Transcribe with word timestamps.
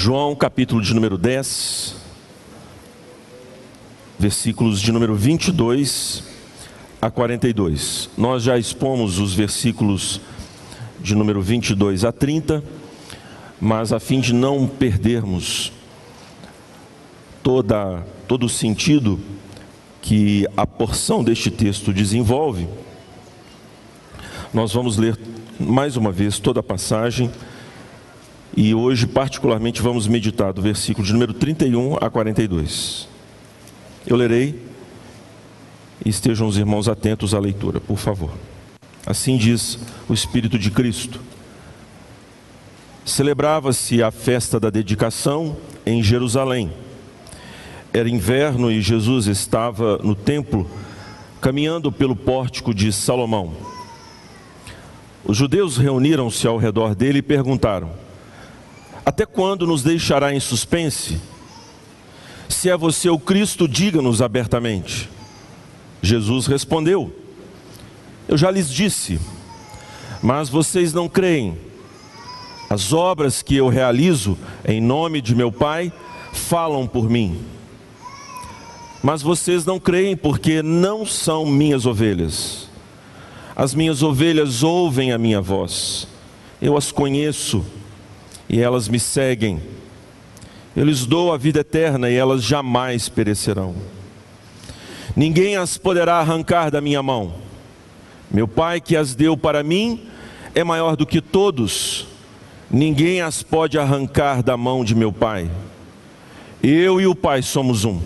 João, 0.00 0.32
capítulo 0.36 0.80
de 0.80 0.94
número 0.94 1.18
10, 1.18 1.96
versículos 4.16 4.80
de 4.80 4.92
número 4.92 5.16
22 5.16 6.22
a 7.02 7.10
42. 7.10 8.08
Nós 8.16 8.44
já 8.44 8.56
expomos 8.56 9.18
os 9.18 9.34
versículos 9.34 10.20
de 11.00 11.16
número 11.16 11.42
22 11.42 12.04
a 12.04 12.12
30, 12.12 12.62
mas 13.60 13.92
a 13.92 13.98
fim 13.98 14.20
de 14.20 14.32
não 14.32 14.68
perdermos 14.68 15.72
toda, 17.42 18.06
todo 18.28 18.46
o 18.46 18.48
sentido 18.48 19.18
que 20.00 20.46
a 20.56 20.64
porção 20.64 21.24
deste 21.24 21.50
texto 21.50 21.92
desenvolve, 21.92 22.68
nós 24.54 24.72
vamos 24.72 24.96
ler 24.96 25.18
mais 25.58 25.96
uma 25.96 26.12
vez 26.12 26.38
toda 26.38 26.60
a 26.60 26.62
passagem 26.62 27.28
e 28.60 28.74
hoje, 28.74 29.06
particularmente, 29.06 29.80
vamos 29.80 30.08
meditar 30.08 30.52
do 30.52 30.60
versículo 30.60 31.06
de 31.06 31.12
número 31.12 31.32
31 31.32 31.94
a 32.00 32.10
42. 32.10 33.08
Eu 34.04 34.16
lerei 34.16 34.60
estejam 36.04 36.48
os 36.48 36.58
irmãos 36.58 36.88
atentos 36.88 37.34
à 37.34 37.38
leitura, 37.38 37.78
por 37.78 37.98
favor. 37.98 38.32
Assim 39.06 39.36
diz 39.36 39.78
o 40.08 40.12
Espírito 40.12 40.58
de 40.58 40.72
Cristo. 40.72 41.20
Celebrava-se 43.04 44.02
a 44.02 44.10
festa 44.10 44.58
da 44.58 44.70
dedicação 44.70 45.56
em 45.86 46.02
Jerusalém. 46.02 46.72
Era 47.92 48.08
inverno 48.08 48.72
e 48.72 48.82
Jesus 48.82 49.28
estava 49.28 49.98
no 49.98 50.16
templo, 50.16 50.68
caminhando 51.40 51.92
pelo 51.92 52.16
pórtico 52.16 52.74
de 52.74 52.92
Salomão. 52.92 53.52
Os 55.24 55.36
judeus 55.36 55.76
reuniram-se 55.76 56.44
ao 56.44 56.56
redor 56.56 56.96
dele 56.96 57.20
e 57.20 57.22
perguntaram: 57.22 58.07
Até 59.08 59.24
quando 59.24 59.66
nos 59.66 59.82
deixará 59.82 60.34
em 60.34 60.38
suspense? 60.38 61.18
Se 62.46 62.68
é 62.68 62.76
você 62.76 63.08
o 63.08 63.18
Cristo, 63.18 63.66
diga-nos 63.66 64.20
abertamente. 64.20 65.08
Jesus 66.02 66.46
respondeu: 66.46 67.10
Eu 68.28 68.36
já 68.36 68.50
lhes 68.50 68.68
disse, 68.70 69.18
mas 70.22 70.50
vocês 70.50 70.92
não 70.92 71.08
creem. 71.08 71.56
As 72.68 72.92
obras 72.92 73.40
que 73.40 73.56
eu 73.56 73.70
realizo 73.70 74.36
em 74.62 74.78
nome 74.78 75.22
de 75.22 75.34
meu 75.34 75.50
Pai 75.50 75.90
falam 76.34 76.86
por 76.86 77.08
mim. 77.08 77.40
Mas 79.02 79.22
vocês 79.22 79.64
não 79.64 79.80
creem 79.80 80.18
porque 80.18 80.60
não 80.62 81.06
são 81.06 81.46
minhas 81.46 81.86
ovelhas. 81.86 82.68
As 83.56 83.74
minhas 83.74 84.02
ovelhas 84.02 84.62
ouvem 84.62 85.12
a 85.12 85.16
minha 85.16 85.40
voz. 85.40 86.06
Eu 86.60 86.76
as 86.76 86.92
conheço 86.92 87.64
e 88.48 88.60
elas 88.60 88.88
me 88.88 88.98
seguem. 88.98 89.60
Eu 90.76 90.84
lhes 90.84 91.06
dou 91.06 91.32
a 91.32 91.36
vida 91.36 91.60
eterna 91.60 92.08
e 92.08 92.14
elas 92.14 92.42
jamais 92.42 93.08
perecerão 93.08 93.74
ninguém 95.18 95.56
as 95.56 95.76
poderá 95.76 96.20
arrancar 96.20 96.70
da 96.70 96.80
minha 96.80 97.02
mão. 97.02 97.34
Meu 98.30 98.46
Pai 98.46 98.80
que 98.80 98.96
as 98.96 99.16
deu 99.16 99.36
para 99.36 99.64
mim 99.64 100.06
é 100.54 100.62
maior 100.62 100.94
do 100.94 101.04
que 101.04 101.20
todos, 101.20 102.06
ninguém 102.70 103.20
as 103.20 103.42
pode 103.42 103.76
arrancar 103.76 104.44
da 104.44 104.56
mão 104.56 104.84
de 104.84 104.94
meu 104.94 105.12
Pai. 105.12 105.50
Eu 106.62 107.00
e 107.00 107.06
o 107.08 107.16
Pai 107.16 107.42
somos 107.42 107.84
um. 107.84 108.00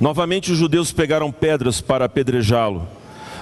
Novamente 0.00 0.50
os 0.50 0.56
judeus 0.56 0.92
pegaram 0.92 1.30
pedras 1.30 1.82
para 1.82 2.06
apedrejá-lo. 2.06 2.88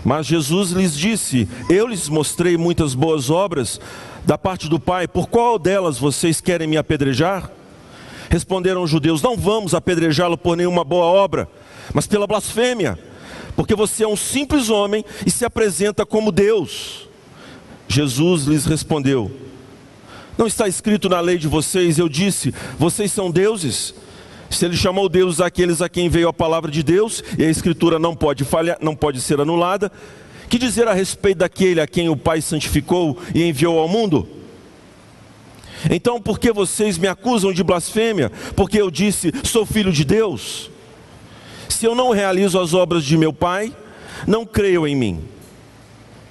Mas 0.05 0.27
Jesus 0.27 0.71
lhes 0.71 0.97
disse: 0.97 1.49
Eu 1.71 1.87
lhes 1.87 2.09
mostrei 2.09 2.57
muitas 2.57 2.95
boas 2.95 3.31
obras 3.31 3.81
da 4.27 4.37
parte 4.37 4.69
do 4.69 4.81
Pai, 4.81 5.07
por 5.07 5.29
qual 5.29 5.57
delas 5.57 5.99
vocês 5.99 6.41
querem 6.41 6.67
me 6.67 6.77
apedrejar? 6.77 7.49
Responderam 8.29 8.83
os 8.83 8.91
judeus: 8.91 9.23
Não 9.23 9.37
vamos 9.37 9.73
apedrejá-lo 9.73 10.37
por 10.37 10.57
nenhuma 10.57 10.83
boa 10.83 11.07
obra, 11.07 11.49
mas 11.95 12.09
pela 12.09 12.27
blasfêmia, 12.27 12.99
porque 13.55 13.77
você 13.77 14.03
é 14.03 14.09
um 14.09 14.17
simples 14.17 14.69
homem 14.69 15.05
e 15.25 15.31
se 15.31 15.45
apresenta 15.45 16.05
como 16.05 16.33
Deus. 16.33 17.09
Jesus 17.87 18.45
lhes 18.45 18.67
respondeu: 18.67 19.31
Não 20.37 20.49
está 20.49 20.67
escrito 20.67 21.09
na 21.09 21.21
lei 21.21 21.39
de 21.39 21.47
vocês, 21.47 21.97
eu 21.97 22.09
disse, 22.09 22.53
vocês 22.77 23.13
são 23.13 23.31
deuses. 23.31 23.95
Se 24.51 24.65
ele 24.65 24.77
chamou 24.77 25.09
Deus 25.09 25.41
aqueles 25.41 25.83
a 25.83 25.89
quem 25.89 26.09
veio 26.09 26.29
a 26.29 26.33
palavra 26.33 26.71
de 26.71 26.83
Deus, 26.83 27.23
e 27.39 27.45
a 27.45 27.51
escritura 27.51 27.99
não 27.99 28.15
pode 28.15 28.45
falhar, 28.45 28.79
não 28.81 28.95
pode 28.95 29.21
ser 29.21 29.41
anulada, 29.41 29.91
que 30.49 30.59
dizer 30.59 30.89
a 30.89 30.93
respeito 30.93 31.39
daquele 31.39 31.81
a 31.81 31.87
quem 31.87 32.09
o 32.09 32.17
Pai 32.17 32.41
santificou 32.41 33.19
e 33.35 33.43
enviou 33.43 33.79
ao 33.79 33.89
mundo? 33.89 34.29
Então, 35.91 36.21
por 36.21 36.39
que 36.39 36.53
vocês 36.53 36.99
me 36.99 37.07
acusam 37.07 37.53
de 37.53 37.63
blasfêmia? 37.63 38.31
Porque 38.55 38.81
eu 38.81 38.91
disse, 38.91 39.33
sou 39.45 39.67
filho 39.67 39.93
de 39.93 40.05
Deus? 40.05 40.71
Se 41.69 41.85
eu 41.85 41.95
não 41.95 42.11
realizo 42.11 42.59
as 42.59 42.73
obras 42.75 43.05
de 43.05 43.17
meu 43.17 43.33
Pai, 43.33 43.75
não 44.27 44.47
creio 44.47 44.87
em 44.87 44.97
mim. 44.97 45.25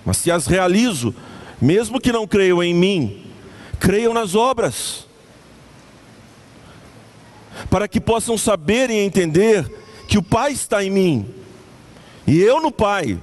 Mas 0.04 0.18
se 0.18 0.32
as 0.32 0.48
realizo, 0.48 1.14
mesmo 1.62 2.00
que 2.00 2.12
não 2.12 2.28
creiam 2.28 2.64
em 2.64 2.74
mim, 2.74 3.24
creiam 3.80 4.14
nas 4.14 4.36
obras. 4.36 5.06
Para 7.70 7.88
que 7.88 8.02
possam 8.02 8.38
saber 8.38 8.90
e 8.90 8.96
entender 8.96 9.72
que 10.08 10.18
o 10.18 10.24
Pai 10.24 10.52
está 10.52 10.84
em 10.84 10.90
mim 10.90 11.26
e 12.28 12.42
eu 12.42 12.62
no 12.62 12.72
Pai. 12.72 13.20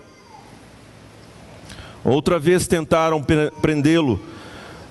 Outra 2.05 2.39
vez 2.39 2.67
tentaram 2.67 3.25
prendê-lo, 3.61 4.21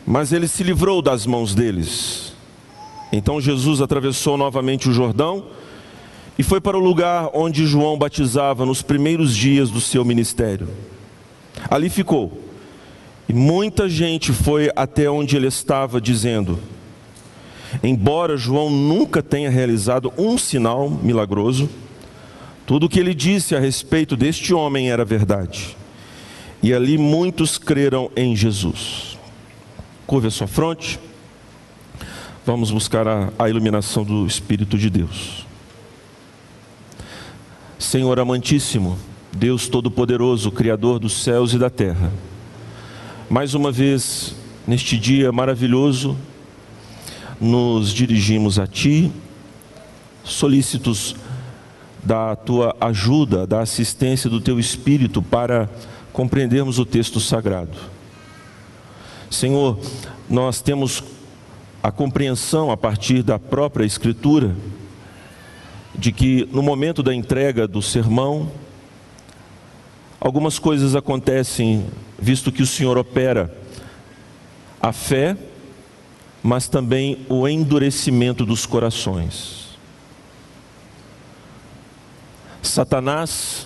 mas 0.06 0.32
ele 0.32 0.48
se 0.48 0.64
livrou 0.64 1.02
das 1.02 1.26
mãos 1.26 1.54
deles. 1.54 2.34
Então 3.12 3.42
Jesus 3.42 3.82
atravessou 3.82 4.38
novamente 4.38 4.88
o 4.88 4.94
Jordão 4.94 5.46
e 6.40 6.44
foi 6.44 6.62
para 6.62 6.78
o 6.78 6.82
lugar 6.82 7.30
onde 7.34 7.66
João 7.66 7.98
batizava 7.98 8.66
nos 8.66 8.82
primeiros 8.82 9.36
dias 9.36 9.70
do 9.70 9.82
seu 9.82 10.06
ministério. 10.06 10.68
Ali 11.70 11.90
ficou. 11.90 12.42
E 13.28 13.34
muita 13.34 13.90
gente 13.90 14.32
foi 14.32 14.72
até 14.76 15.10
onde 15.10 15.36
ele 15.36 15.48
estava, 15.48 16.00
dizendo: 16.00 16.58
Embora 17.84 18.38
João 18.38 18.70
nunca 18.70 19.22
tenha 19.22 19.50
realizado 19.50 20.12
um 20.18 20.38
sinal 20.38 20.90
milagroso, 20.90 21.70
tudo 22.66 22.86
o 22.86 22.90
que 22.90 23.00
ele 23.00 23.14
disse 23.14 23.56
a 23.56 23.60
respeito 23.60 24.16
deste 24.16 24.54
homem 24.54 24.90
era 24.92 25.04
verdade. 25.04 25.78
E 26.64 26.74
ali 26.74 26.98
muitos 26.98 27.58
creram 27.58 28.12
em 28.16 28.36
Jesus. 28.36 29.18
Curva 30.06 30.28
a 30.28 30.32
sua 30.32 30.48
fronte. 30.48 31.00
Vamos 32.46 32.70
buscar 32.72 33.08
a, 33.08 33.32
a 33.38 33.50
iluminação 33.50 34.04
do 34.04 34.26
Espírito 34.28 34.78
de 34.78 34.90
Deus. 34.90 35.46
Senhor 37.80 38.20
amantíssimo, 38.20 38.98
Deus 39.34 39.68
Todo-Poderoso, 39.68 40.52
Criador 40.52 41.00
dos 41.00 41.24
céus 41.24 41.54
e 41.54 41.58
da 41.58 41.70
terra, 41.70 42.12
mais 43.30 43.54
uma 43.54 43.72
vez, 43.72 44.36
neste 44.68 44.98
dia 44.98 45.32
maravilhoso, 45.32 46.18
nos 47.40 47.92
dirigimos 47.92 48.60
a 48.60 48.68
Ti, 48.68 49.12
solícitos 50.24 51.16
da 52.04 52.36
Tua 52.36 52.76
ajuda, 52.80 53.48
da 53.48 53.62
assistência 53.62 54.30
do 54.30 54.40
Teu 54.40 54.60
Espírito 54.60 55.22
para 55.22 55.70
compreendermos 56.12 56.80
o 56.80 56.86
texto 56.86 57.20
sagrado. 57.20 57.78
Senhor, 59.30 59.80
nós 60.30 60.62
temos 60.62 61.04
a 61.82 61.92
compreensão 61.92 62.70
a 62.70 62.78
partir 62.78 63.24
da 63.24 63.40
própria 63.40 63.86
Escritura 63.86 64.56
de 65.96 66.12
que 66.12 66.48
no 66.52 66.62
momento 66.62 67.04
da 67.04 67.14
entrega 67.14 67.68
do 67.68 67.82
sermão, 67.82 68.52
algumas 70.20 70.60
coisas 70.60 70.96
acontecem, 70.96 71.86
visto 72.18 72.52
que 72.52 72.64
o 72.64 72.68
Senhor 72.68 72.98
opera 72.98 73.56
a 74.82 74.92
fé, 74.92 75.38
mas 76.42 76.68
também 76.68 77.25
o 77.30 77.48
endurecimento 77.48 78.46
dos 78.46 78.66
corações. 78.66 79.78
Satanás, 82.62 83.66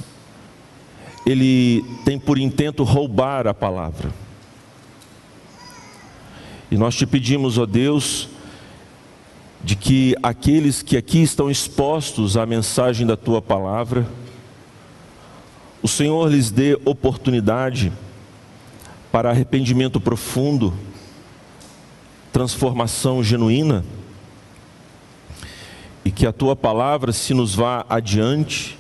ele 1.26 1.84
tem 2.04 2.20
por 2.20 2.38
intento 2.38 2.84
roubar 2.84 3.48
a 3.48 3.54
palavra. 3.54 4.12
E 6.70 6.78
nós 6.78 6.96
te 6.96 7.06
pedimos, 7.06 7.58
ó 7.58 7.66
Deus, 7.66 8.30
de 9.64 9.76
que 9.76 10.16
aqueles 10.22 10.84
que 10.84 10.96
aqui 10.96 11.24
estão 11.24 11.50
expostos 11.50 12.38
à 12.38 12.46
mensagem 12.46 13.08
da 13.08 13.18
tua 13.18 13.42
palavra, 13.42 14.06
o 15.82 15.88
Senhor 15.88 16.30
lhes 16.30 16.52
dê 16.52 16.80
oportunidade 16.86 17.92
para 19.12 19.30
arrependimento 19.30 20.00
profundo, 20.00 20.74
transformação 22.32 23.24
genuína, 23.24 23.84
e 26.04 26.12
que 26.12 26.28
a 26.28 26.32
tua 26.32 26.56
palavra 26.56 27.12
se 27.12 27.34
nos 27.34 27.56
vá 27.56 27.84
adiante 27.90 28.78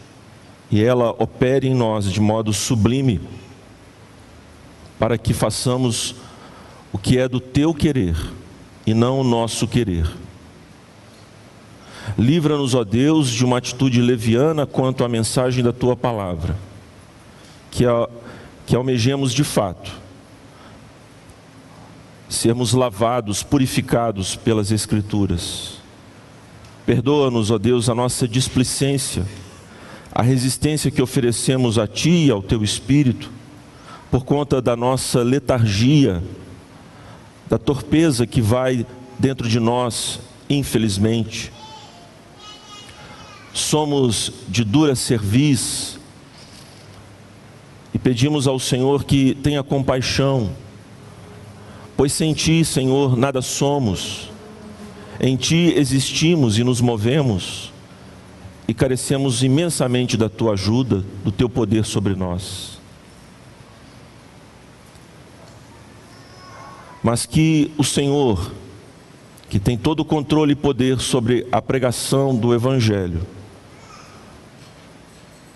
e 0.72 0.84
ela 0.84 1.12
opere 1.20 1.68
em 1.68 1.74
nós 1.74 2.12
de 2.12 2.20
modo 2.20 2.52
sublime, 2.54 3.22
para 4.98 5.18
que 5.18 5.34
façamos 5.34 6.16
o 6.92 6.98
que 6.98 7.18
é 7.18 7.28
do 7.28 7.40
teu 7.40 7.74
querer 7.74 8.16
e 8.86 8.94
não 8.94 9.20
o 9.20 9.24
nosso 9.24 9.68
querer. 9.68 10.10
Livra-nos, 12.18 12.74
ó 12.74 12.84
Deus, 12.84 13.30
de 13.30 13.44
uma 13.44 13.58
atitude 13.58 14.00
leviana 14.02 14.66
quanto 14.66 15.04
à 15.04 15.10
mensagem 15.10 15.64
da 15.64 15.74
tua 15.74 15.96
palavra, 15.96 16.56
que, 17.72 17.86
a, 17.86 18.08
que 18.66 18.76
almejemos 18.76 19.34
de 19.34 19.44
fato, 19.44 19.92
sermos 22.30 22.74
lavados, 22.74 23.44
purificados 23.44 24.36
pelas 24.36 24.72
Escrituras. 24.72 25.80
Perdoa-nos, 26.86 27.50
ó 27.50 27.58
Deus, 27.58 27.90
a 27.90 27.96
nossa 27.96 28.28
displicência, 28.28 29.26
a 30.16 30.22
resistência 30.22 30.90
que 30.90 31.02
oferecemos 31.02 31.78
a 31.78 31.86
Ti 31.86 32.28
e 32.28 32.32
ao 32.32 32.42
Teu 32.42 32.64
Espírito, 32.64 33.30
por 34.10 34.24
conta 34.24 34.62
da 34.62 34.74
nossa 34.74 35.22
letargia, 35.22 36.24
da 37.50 37.58
torpeza 37.58 38.26
que 38.26 38.40
vai 38.40 38.86
dentro 39.20 39.50
de 39.50 39.60
nós, 39.60 40.22
infelizmente. 40.50 41.52
Somos 43.54 44.32
de 44.48 44.64
dura 44.64 44.96
cerviz 44.96 46.00
e 47.94 48.00
pedimos 48.00 48.48
ao 48.48 48.58
Senhor 48.58 49.04
que 49.04 49.36
tenha 49.36 49.62
compaixão, 49.64 50.50
pois 51.98 52.14
sem 52.14 52.34
Ti, 52.34 52.64
Senhor, 52.64 53.18
nada 53.18 53.42
somos, 53.42 54.30
em 55.20 55.36
Ti 55.36 55.74
existimos 55.76 56.58
e 56.58 56.64
nos 56.64 56.80
movemos 56.80 57.75
e 58.68 58.74
carecemos 58.74 59.44
imensamente 59.44 60.18
da 60.18 60.30
Tua 60.30 60.54
ajuda, 60.54 61.04
do 61.24 61.32
Teu 61.32 61.50
poder 61.50 61.86
sobre 61.86 62.16
nós. 62.16 62.76
mas 67.06 67.24
que 67.24 67.72
o 67.78 67.84
Senhor, 67.84 68.52
que 69.48 69.60
tem 69.60 69.78
todo 69.78 70.00
o 70.00 70.06
controle 70.06 70.54
e 70.54 70.56
poder 70.56 71.00
sobre 71.00 71.48
a 71.52 71.62
pregação 71.62 72.36
do 72.36 72.52
Evangelho, 72.52 73.22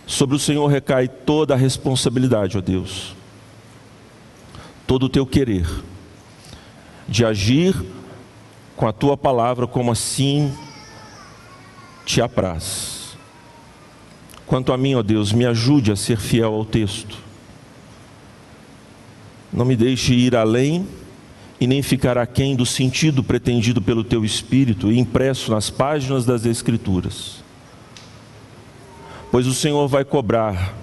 sobre 0.06 0.36
o 0.36 0.40
Senhor 0.40 0.68
recai 0.68 1.08
toda 1.08 1.56
a 1.56 1.58
responsabilidade, 1.58 2.56
ó 2.56 2.62
Deus, 2.62 3.16
todo 4.86 5.08
o 5.08 5.10
teu 5.10 5.26
querer, 5.26 5.68
de 7.08 7.26
agir 7.26 7.76
com 8.76 8.88
a 8.88 8.94
tua 8.94 9.18
palavra 9.18 9.66
como 9.66 9.92
assim 9.92 10.54
te 12.06 12.22
apraz. 12.22 12.99
Quanto 14.50 14.74
a 14.74 14.78
mim, 14.80 14.96
ó 14.96 15.04
Deus, 15.04 15.32
me 15.32 15.46
ajude 15.46 15.92
a 15.92 15.96
ser 15.96 16.18
fiel 16.18 16.56
ao 16.56 16.66
texto. 16.66 17.20
Não 19.54 19.64
me 19.64 19.76
deixe 19.76 20.12
ir 20.16 20.36
além 20.36 20.88
e 21.62 21.68
nem 21.68 21.84
ficar 21.84 22.18
aquém 22.18 22.56
do 22.56 22.66
sentido 22.66 23.24
pretendido 23.24 23.80
pelo 23.80 24.04
teu 24.04 24.26
Espírito 24.26 24.92
e 24.92 24.98
impresso 24.98 25.52
nas 25.52 25.70
páginas 25.70 26.26
das 26.26 26.48
Escrituras. 26.48 27.44
Pois 29.32 29.46
o 29.46 29.54
Senhor 29.54 29.88
vai 29.88 30.04
cobrar, 30.04 30.74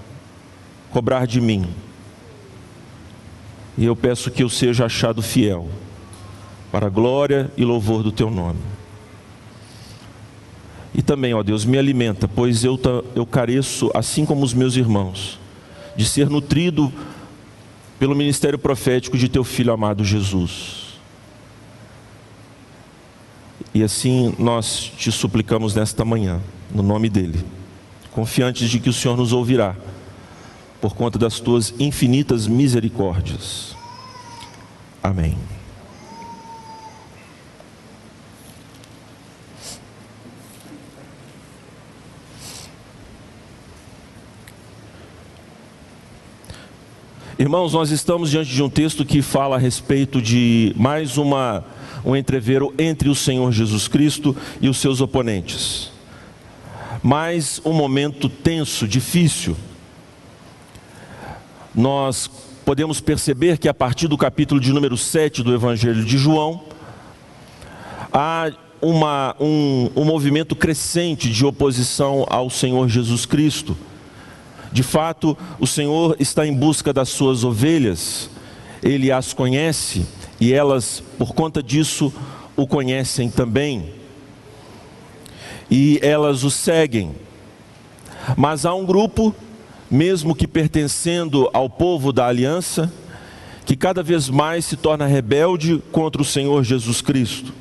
cobrar 0.93 1.27
de 1.27 1.41
mim. 1.41 1.67
E 3.77 3.85
eu 3.85 3.97
peço 3.97 4.31
que 4.31 4.45
eu 4.45 4.49
seja 4.49 4.85
achado 4.87 5.21
fiel, 5.21 5.69
para 6.71 6.87
a 6.87 6.91
glória 6.91 7.51
e 7.57 7.65
louvor 7.65 8.05
do 8.05 8.13
teu 8.13 8.31
nome. 8.31 8.61
E 10.97 11.03
também, 11.03 11.35
ó 11.35 11.43
Deus, 11.43 11.67
me 11.67 11.77
alimenta, 11.77 12.27
pois 12.27 12.65
eu, 12.65 12.81
eu 13.15 13.27
careço, 13.27 13.91
assim 13.93 14.25
como 14.25 14.43
os 14.43 14.55
meus 14.55 14.77
irmãos, 14.77 15.39
de 15.95 16.07
ser 16.07 16.31
nutrido 16.31 16.91
pelo 17.99 18.17
ministério 18.17 18.59
profético 18.59 19.19
de 19.19 19.29
teu 19.29 19.45
filho 19.45 19.75
amado 19.75 20.03
Jesus. 20.03 20.87
E 23.75 23.83
assim 23.83 24.35
nós 24.39 24.91
te 24.97 25.13
suplicamos 25.13 25.75
nesta 25.75 26.03
manhã, 26.03 26.41
no 26.75 26.83
nome 26.83 27.11
dele, 27.11 27.45
confiantes 28.11 28.71
de 28.71 28.81
que 28.81 28.89
o 28.89 28.93
Senhor 28.93 29.19
nos 29.19 29.35
ouvirá, 29.35 29.77
por 30.81 30.95
conta 30.95 31.19
das 31.19 31.41
tuas 31.41 31.75
infinitas 31.79 32.47
misericórdias. 32.47 33.77
Amém. 35.03 35.37
Irmãos, 47.39 47.75
nós 47.75 47.91
estamos 47.91 48.31
diante 48.31 48.49
de 48.51 48.63
um 48.63 48.71
texto 48.71 49.05
que 49.05 49.21
fala 49.21 49.57
a 49.57 49.59
respeito 49.59 50.23
de 50.23 50.73
mais 50.75 51.19
uma, 51.19 51.63
um 52.03 52.17
entreveiro 52.17 52.73
entre 52.79 53.11
o 53.11 53.15
Senhor 53.15 53.53
Jesus 53.53 53.87
Cristo 53.87 54.35
e 54.59 54.71
os 54.71 54.79
seus 54.79 55.03
oponentes. 55.03 55.93
Mais 57.03 57.61
um 57.63 57.75
momento 57.75 58.31
tenso, 58.31 58.89
difícil. 58.89 59.55
Nós 61.75 62.27
podemos 62.65 63.03
perceber 63.03 63.59
que 63.59 63.69
a 63.69 63.75
partir 63.75 64.09
do 64.09 64.17
capítulo 64.17 64.59
de 64.59 64.73
número 64.73 64.97
7 64.97 65.43
do 65.43 65.53
Evangelho 65.53 66.07
de 66.07 66.17
João, 66.17 66.63
há 68.11 68.51
uma, 68.81 69.37
um, 69.39 69.91
um 69.95 70.05
movimento 70.07 70.57
crescente 70.57 71.31
de 71.31 71.45
oposição 71.45 72.25
ao 72.31 72.49
Senhor 72.49 72.89
Jesus 72.89 73.27
Cristo 73.27 73.77
de 74.73 74.83
fato, 74.83 75.37
o 75.59 75.67
Senhor 75.67 76.17
está 76.19 76.47
em 76.47 76.55
busca 76.55 76.93
das 76.93 77.09
suas 77.09 77.45
ovelhas, 77.45 78.31
ele 78.83 79.11
as 79.11 79.33
conhece 79.33 80.07
e 80.41 80.53
elas, 80.53 81.03
por 81.19 81.35
conta 81.35 81.63
disso, 81.63 82.13
o 82.57 82.67
conhecem 82.67 83.31
também. 83.31 83.93
E 85.71 85.99
elas 86.03 86.45
o 86.45 86.51
seguem. 86.51 87.15
Mas 88.37 88.65
há 88.65 88.75
um 88.75 88.85
grupo, 88.85 89.35
mesmo 89.91 90.35
que 90.35 90.47
pertencendo 90.47 91.49
ao 91.53 91.69
povo 91.69 92.13
da 92.13 92.27
aliança, 92.27 92.93
que 93.65 93.77
cada 93.77 94.03
vez 94.03 94.29
mais 94.29 94.65
se 94.65 94.77
torna 94.77 95.07
rebelde 95.07 95.83
contra 95.91 96.23
o 96.23 96.25
Senhor 96.25 96.63
Jesus 96.63 97.01
Cristo. 97.01 97.53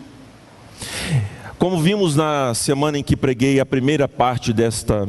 Como 1.57 1.81
vimos 1.81 2.15
na 2.15 2.53
semana 2.53 2.99
em 2.99 3.03
que 3.03 3.15
preguei 3.15 3.59
a 3.59 3.65
primeira 3.65 4.07
parte 4.07 4.53
desta, 4.53 5.07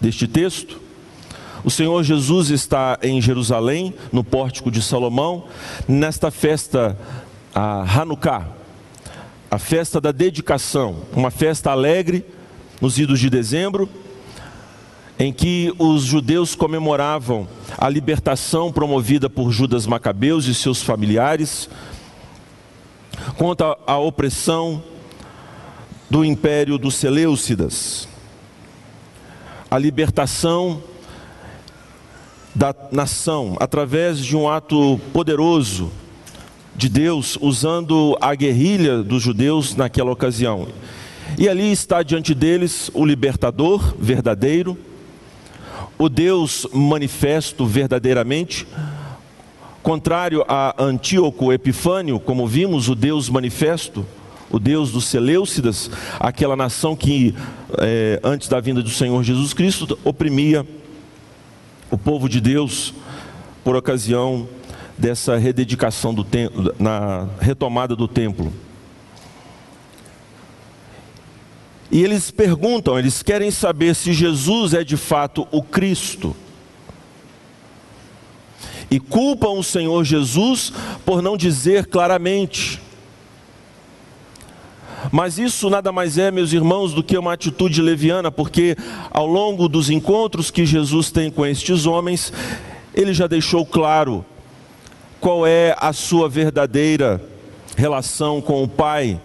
deste 0.00 0.26
texto, 0.26 0.80
o 1.62 1.70
Senhor 1.70 2.02
Jesus 2.02 2.50
está 2.50 2.98
em 3.02 3.20
Jerusalém, 3.20 3.94
no 4.10 4.24
pórtico 4.24 4.70
de 4.70 4.80
Salomão, 4.80 5.44
nesta 5.86 6.30
festa, 6.30 6.96
a 7.54 7.82
Hanukkah, 7.82 8.48
a 9.50 9.58
festa 9.58 10.00
da 10.00 10.10
dedicação, 10.10 11.02
uma 11.12 11.30
festa 11.30 11.70
alegre 11.70 12.24
nos 12.80 12.98
idos 12.98 13.20
de 13.20 13.28
dezembro, 13.28 13.88
em 15.18 15.32
que 15.32 15.74
os 15.78 16.02
judeus 16.02 16.54
comemoravam 16.54 17.46
a 17.76 17.88
libertação 17.90 18.72
promovida 18.72 19.28
por 19.28 19.50
Judas 19.50 19.86
Macabeus 19.86 20.46
e 20.46 20.54
seus 20.54 20.80
familiares 20.80 21.68
contra 23.36 23.76
a 23.86 23.98
opressão 23.98 24.82
do 26.08 26.24
império 26.24 26.78
dos 26.78 26.94
Seleucidas. 26.94 28.08
A 29.70 29.76
libertação 29.76 30.82
da 32.54 32.74
nação 32.90 33.56
através 33.60 34.18
de 34.18 34.36
um 34.36 34.48
ato 34.48 35.00
poderoso 35.12 35.90
de 36.74 36.88
Deus, 36.88 37.36
usando 37.40 38.16
a 38.20 38.34
guerrilha 38.34 39.02
dos 39.02 39.22
judeus 39.22 39.74
naquela 39.76 40.10
ocasião. 40.10 40.68
E 41.38 41.48
ali 41.48 41.70
está 41.70 42.02
diante 42.02 42.34
deles 42.34 42.90
o 42.94 43.04
libertador 43.04 43.94
verdadeiro, 43.98 44.76
o 45.98 46.08
Deus 46.08 46.66
manifesto 46.72 47.66
verdadeiramente, 47.66 48.66
contrário 49.82 50.44
a 50.48 50.74
Antíoco 50.82 51.52
Epifânio, 51.52 52.18
como 52.18 52.46
vimos, 52.46 52.88
o 52.88 52.94
Deus 52.94 53.28
manifesto, 53.28 54.06
o 54.50 54.58
Deus 54.58 54.90
dos 54.90 55.04
Seleucidas, 55.04 55.90
aquela 56.18 56.56
nação 56.56 56.96
que, 56.96 57.34
é, 57.78 58.18
antes 58.24 58.48
da 58.48 58.58
vinda 58.58 58.82
do 58.82 58.90
Senhor 58.90 59.22
Jesus 59.22 59.52
Cristo, 59.52 59.98
oprimia 60.04 60.66
o 61.90 61.98
povo 61.98 62.28
de 62.28 62.40
Deus 62.40 62.94
por 63.64 63.76
ocasião 63.76 64.48
dessa 64.96 65.36
rededicação 65.36 66.14
do 66.14 66.22
templo, 66.22 66.74
na 66.78 67.26
retomada 67.40 67.96
do 67.96 68.06
templo. 68.06 68.52
E 71.90 72.02
eles 72.02 72.30
perguntam, 72.30 72.98
eles 72.98 73.22
querem 73.22 73.50
saber 73.50 73.94
se 73.94 74.12
Jesus 74.12 74.74
é 74.74 74.84
de 74.84 74.96
fato 74.96 75.48
o 75.50 75.62
Cristo. 75.62 76.36
E 78.90 79.00
culpam 79.00 79.50
o 79.50 79.62
Senhor 79.62 80.04
Jesus 80.04 80.72
por 81.04 81.22
não 81.22 81.36
dizer 81.36 81.86
claramente. 81.86 82.80
Mas 85.10 85.38
isso 85.38 85.70
nada 85.70 85.90
mais 85.90 86.18
é, 86.18 86.30
meus 86.30 86.52
irmãos, 86.52 86.92
do 86.92 87.02
que 87.02 87.16
uma 87.16 87.32
atitude 87.32 87.80
leviana, 87.80 88.30
porque 88.30 88.76
ao 89.10 89.26
longo 89.26 89.68
dos 89.68 89.90
encontros 89.90 90.50
que 90.50 90.66
Jesus 90.66 91.10
tem 91.10 91.30
com 91.30 91.44
estes 91.46 91.86
homens, 91.86 92.32
ele 92.94 93.14
já 93.14 93.26
deixou 93.26 93.64
claro 93.64 94.24
qual 95.20 95.46
é 95.46 95.76
a 95.78 95.92
sua 95.92 96.28
verdadeira 96.28 97.22
relação 97.76 98.40
com 98.40 98.62
o 98.62 98.68
Pai. 98.68 99.20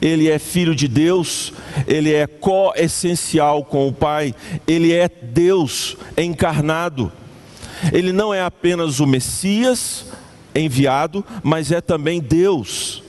Ele 0.00 0.28
é 0.28 0.38
filho 0.38 0.74
de 0.74 0.88
Deus, 0.88 1.52
ele 1.86 2.12
é 2.12 2.26
coessencial 2.26 3.64
com 3.64 3.88
o 3.88 3.92
Pai, 3.92 4.34
ele 4.66 4.92
é 4.92 5.08
Deus 5.08 5.96
encarnado. 6.16 7.12
Ele 7.92 8.12
não 8.12 8.32
é 8.32 8.42
apenas 8.42 9.00
o 9.00 9.06
Messias 9.06 10.06
enviado, 10.54 11.24
mas 11.42 11.72
é 11.72 11.80
também 11.80 12.20
Deus. 12.20 13.01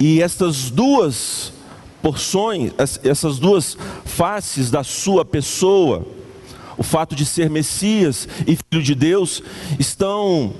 E 0.00 0.22
estas 0.22 0.70
duas 0.70 1.52
porções, 2.00 2.72
essas 3.04 3.38
duas 3.38 3.76
faces 4.06 4.70
da 4.70 4.82
sua 4.82 5.26
pessoa, 5.26 6.06
o 6.78 6.82
fato 6.82 7.14
de 7.14 7.26
ser 7.26 7.50
Messias 7.50 8.26
e 8.46 8.56
filho 8.56 8.82
de 8.82 8.94
Deus, 8.94 9.42
estão 9.78 10.54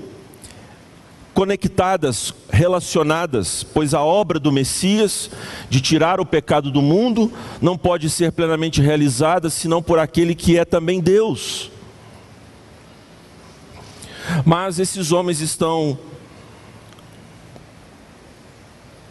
conectadas, 1.33 2.31
relacionadas, 2.51 3.63
pois 3.63 3.95
a 3.95 4.01
obra 4.01 4.39
do 4.39 4.51
Messias 4.51 5.31
de 5.71 5.81
tirar 5.81 6.19
o 6.19 6.25
pecado 6.25 6.69
do 6.69 6.81
mundo 6.81 7.33
não 7.59 7.75
pode 7.75 8.11
ser 8.11 8.31
plenamente 8.31 8.79
realizada 8.79 9.49
senão 9.49 9.81
por 9.81 9.97
aquele 9.97 10.35
que 10.35 10.59
é 10.59 10.65
também 10.65 10.99
Deus. 10.99 11.71
Mas 14.45 14.77
esses 14.77 15.11
homens 15.11 15.41
estão 15.41 15.97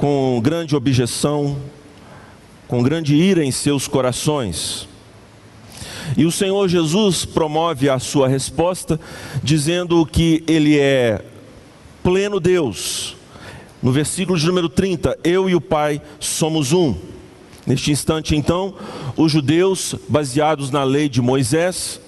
com 0.00 0.40
grande 0.42 0.74
objeção, 0.74 1.58
com 2.66 2.82
grande 2.82 3.14
ira 3.14 3.44
em 3.44 3.50
seus 3.50 3.86
corações. 3.86 4.88
E 6.16 6.24
o 6.24 6.32
Senhor 6.32 6.66
Jesus 6.68 7.26
promove 7.26 7.90
a 7.90 7.98
sua 7.98 8.26
resposta, 8.26 8.98
dizendo 9.42 10.06
que 10.06 10.42
Ele 10.48 10.78
é 10.78 11.22
pleno 12.02 12.40
Deus. 12.40 13.14
No 13.82 13.92
versículo 13.92 14.38
de 14.38 14.46
número 14.46 14.70
30, 14.70 15.18
eu 15.22 15.50
e 15.50 15.54
o 15.54 15.60
Pai 15.60 16.00
somos 16.18 16.72
um. 16.72 16.94
Neste 17.66 17.90
instante, 17.90 18.34
então, 18.34 18.74
os 19.18 19.30
judeus, 19.30 19.94
baseados 20.08 20.70
na 20.70 20.82
lei 20.82 21.10
de 21.10 21.20
Moisés, 21.20 22.00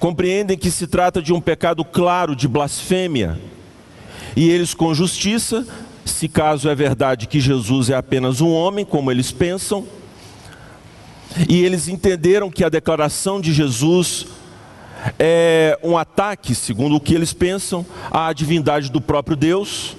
compreendem 0.00 0.58
que 0.58 0.72
se 0.72 0.88
trata 0.88 1.22
de 1.22 1.32
um 1.32 1.40
pecado 1.40 1.84
claro 1.84 2.34
de 2.34 2.48
blasfêmia, 2.48 3.38
e 4.34 4.50
eles, 4.50 4.74
com 4.74 4.92
justiça, 4.92 5.64
se 6.10 6.28
caso 6.28 6.68
é 6.68 6.74
verdade 6.74 7.26
que 7.26 7.40
Jesus 7.40 7.90
é 7.90 7.94
apenas 7.94 8.40
um 8.40 8.52
homem, 8.52 8.84
como 8.84 9.10
eles 9.10 9.32
pensam, 9.32 9.86
e 11.48 11.64
eles 11.64 11.88
entenderam 11.88 12.50
que 12.50 12.64
a 12.64 12.68
declaração 12.68 13.40
de 13.40 13.52
Jesus 13.52 14.26
é 15.18 15.78
um 15.82 15.96
ataque, 15.96 16.54
segundo 16.54 16.96
o 16.96 17.00
que 17.00 17.14
eles 17.14 17.32
pensam, 17.32 17.86
à 18.10 18.32
divindade 18.32 18.90
do 18.90 19.00
próprio 19.00 19.36
Deus. 19.36 19.96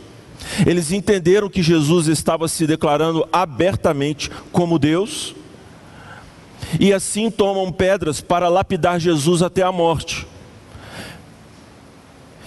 Eles 0.65 0.91
entenderam 0.91 1.49
que 1.49 1.63
Jesus 1.63 2.07
estava 2.07 2.47
se 2.47 2.67
declarando 2.67 3.27
abertamente 3.31 4.29
como 4.51 4.77
Deus, 4.77 5.33
e 6.79 6.93
assim 6.93 7.29
tomam 7.29 7.71
pedras 7.71 8.21
para 8.21 8.47
lapidar 8.47 8.99
Jesus 8.99 9.41
até 9.41 9.61
a 9.63 9.71
morte. 9.71 10.27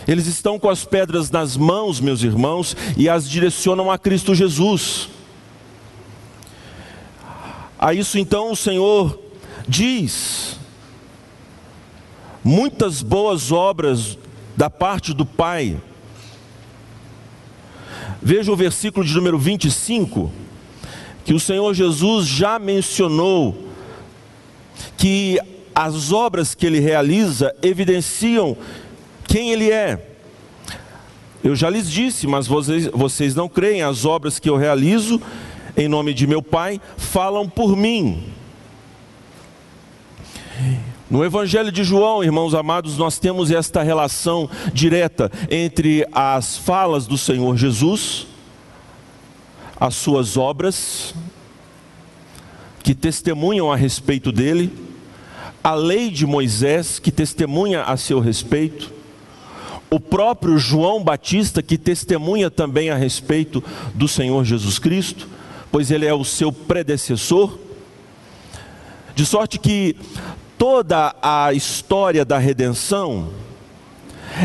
Eles 0.07 0.27
estão 0.27 0.59
com 0.59 0.69
as 0.69 0.85
pedras 0.85 1.31
nas 1.31 1.57
mãos, 1.57 2.01
meus 2.01 2.23
irmãos, 2.23 2.77
e 2.97 3.09
as 3.09 3.29
direcionam 3.29 3.91
a 3.91 3.99
Cristo 3.99 4.35
Jesus. 4.35 5.09
A 7.79 7.93
isso 7.93 8.19
então 8.19 8.53
o 8.53 8.57
Senhor 8.57 9.19
diz: 9.67 10.59
muitas 12.43 13.03
boas 13.03 13.51
obras 13.51 14.19
da 14.57 14.69
parte 14.69 15.13
do 15.13 15.25
Pai. 15.25 15.81
Veja 18.23 18.53
o 18.53 18.57
versículo 18.57 19.05
de 19.05 19.15
número 19.15 19.39
25, 19.39 20.33
que 21.25 21.35
o 21.35 21.41
Senhor 21.41 21.75
Jesus 21.75 22.27
já 22.27 22.59
mencionou 22.59 23.69
que 24.97 25.39
as 25.75 26.13
obras 26.13 26.55
que 26.55 26.65
ele 26.65 26.81
realiza 26.81 27.55
evidenciam 27.63 28.57
quem 29.35 29.51
ele 29.51 29.69
é. 29.69 29.99
Eu 31.43 31.57
já 31.57 31.69
lhes 31.69 31.91
disse, 31.91 32.25
mas 32.25 32.47
vocês, 32.47 32.87
vocês 32.87 33.35
não 33.35 33.49
creem, 33.49 33.83
as 33.83 34.05
obras 34.05 34.39
que 34.39 34.49
eu 34.49 34.57
realizo 34.57 35.21
em 35.77 35.89
nome 35.89 36.15
de 36.15 36.25
meu 36.25 36.41
Pai 36.41 36.81
falam 36.97 37.49
por 37.49 37.77
mim. 37.77 38.33
No 41.11 41.25
Evangelho 41.25 41.73
de 41.73 41.83
João, 41.83 42.23
irmãos 42.23 42.55
amados, 42.55 42.97
nós 42.97 43.19
temos 43.19 43.51
esta 43.51 43.83
relação 43.83 44.49
direta 44.73 45.29
entre 45.51 46.07
as 46.13 46.57
falas 46.57 47.05
do 47.09 47.19
Senhor 47.19 47.57
Jesus, 47.57 48.29
as 49.81 49.97
suas 49.97 50.37
obras, 50.37 51.13
que 52.85 52.95
testemunham 52.95 53.73
a 53.73 53.75
respeito 53.75 54.31
dele, 54.31 54.73
a 55.63 55.75
lei 55.75 56.09
de 56.09 56.25
Moisés, 56.25 57.01
que 57.01 57.11
testemunha 57.11 57.83
a 57.83 57.97
seu 57.97 58.21
respeito, 58.21 58.95
o 59.95 60.01
próprio 60.01 60.59
João 60.59 61.05
Batista, 61.05 61.63
que 61.63 61.79
testemunha 61.79 62.51
também 62.51 62.91
a 62.91 62.97
respeito 62.97 63.63
do 63.95 64.09
Senhor 64.09 64.45
Jesus 64.45 64.77
Cristo, 64.77 65.29
pois 65.71 65.89
ele 65.93 66.05
é 66.05 66.13
o 66.13 66.25
seu 66.25 66.51
predecessor, 66.51 67.57
de 69.15 69.25
sorte 69.25 69.57
que 69.57 69.95
toda 70.59 71.15
a 71.23 71.53
história 71.53 72.25
da 72.25 72.39
redenção, 72.39 73.29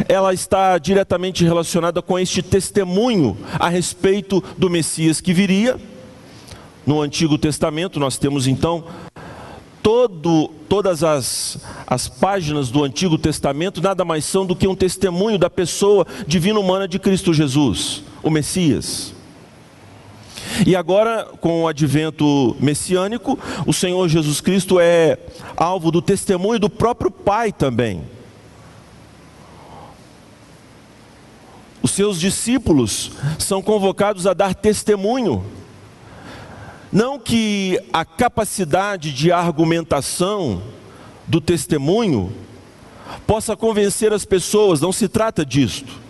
ela 0.08 0.36
está 0.36 0.78
diretamente 0.78 1.44
relacionada 1.44 2.00
com 2.00 2.20
este 2.20 2.44
testemunho 2.44 3.36
a 3.58 3.70
respeito 3.70 4.44
do 4.56 4.70
Messias 4.70 5.20
que 5.20 5.34
viria. 5.34 5.80
No 6.86 7.02
Antigo 7.02 7.40
Testamento, 7.40 8.00
nós 8.00 8.20
temos 8.20 8.46
então 8.46 8.84
todo, 9.82 10.50
todas 10.68 11.04
as, 11.04 11.60
as 11.88 12.08
páginas 12.08 12.70
do 12.70 12.84
Antigo 12.84 13.18
Testamento, 13.18 13.82
nada 13.82 14.06
mais 14.06 14.26
são 14.26 14.46
do 14.46 14.56
que 14.56 14.68
um 14.68 14.76
testemunho 14.76 15.38
da 15.38 15.50
pessoa 15.50 16.06
divina 16.28 16.60
humana 16.60 16.88
de 16.88 17.00
Cristo 17.00 17.34
Jesus, 17.34 18.04
o 18.22 18.30
Messias. 18.30 19.14
E 20.66 20.76
agora, 20.76 21.28
com 21.40 21.64
o 21.64 21.68
advento 21.68 22.56
messiânico, 22.60 23.38
o 23.66 23.74
Senhor 23.74 24.08
Jesus 24.08 24.42
Cristo 24.42 24.80
é 24.80 25.18
alvo 25.56 25.92
do 25.92 26.02
testemunho 26.02 26.60
do 26.60 26.70
próprio 26.70 27.12
Pai 27.12 27.52
também. 27.52 28.04
Os 31.82 31.92
seus 31.92 32.20
discípulos 32.20 33.12
são 33.38 33.62
convocados 33.62 34.28
a 34.28 34.34
dar 34.34 34.54
testemunho. 34.54 35.44
Não 36.92 37.20
que 37.20 37.80
a 37.94 38.04
capacidade 38.04 39.12
de 39.14 39.32
argumentação 39.32 40.62
do 41.28 41.40
testemunho 41.40 42.32
possa 43.28 43.56
convencer 43.56 44.12
as 44.12 44.26
pessoas, 44.26 44.82
não 44.82 44.92
se 44.92 45.08
trata 45.08 45.46
disto 45.46 46.10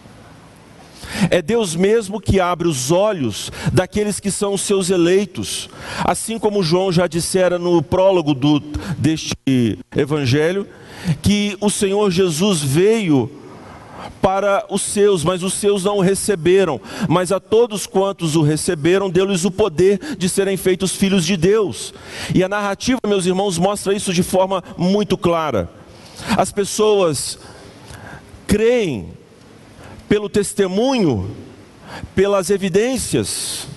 é 1.30 1.42
Deus 1.42 1.76
mesmo 1.76 2.20
que 2.20 2.40
abre 2.40 2.68
os 2.68 2.92
olhos 2.92 3.52
daqueles 3.74 4.20
que 4.20 4.32
são 4.32 4.54
os 4.54 4.62
seus 4.62 4.90
eleitos. 4.90 5.70
Assim 6.04 6.38
como 6.38 6.64
João 6.64 6.92
já 6.92 7.08
dissera 7.08 7.58
no 7.58 7.82
prólogo 7.82 8.34
do, 8.34 8.60
deste 8.98 9.80
evangelho, 9.96 10.68
que 11.22 11.58
o 11.60 11.70
Senhor 11.70 12.12
Jesus 12.12 12.62
veio 12.62 13.32
para 14.22 14.66
os 14.70 14.82
seus, 14.82 15.24
mas 15.24 15.44
os 15.44 15.54
seus 15.54 15.84
não 15.84 15.98
o 15.98 16.02
receberam. 16.02 16.80
Mas 17.08 17.32
a 17.32 17.40
todos 17.40 17.86
quantos 17.86 18.36
o 18.36 18.42
receberam, 18.42 19.10
deu-lhes 19.10 19.46
o 19.46 19.52
poder 19.52 20.16
de 20.18 20.30
serem 20.30 20.58
feitos 20.58 20.96
filhos 20.96 21.26
de 21.26 21.38
Deus. 21.38 21.94
E 22.34 22.44
a 22.44 22.50
narrativa, 22.50 23.00
meus 23.08 23.26
irmãos, 23.26 23.58
mostra 23.58 23.94
isso 23.94 24.14
de 24.14 24.24
forma 24.24 24.64
muito 24.78 25.18
clara. 25.18 25.70
As 26.38 26.52
pessoas 26.52 27.40
creem 28.46 29.14
pelo 30.08 30.28
testemunho, 30.28 31.36
pelas 32.16 32.50
evidências, 32.50 33.68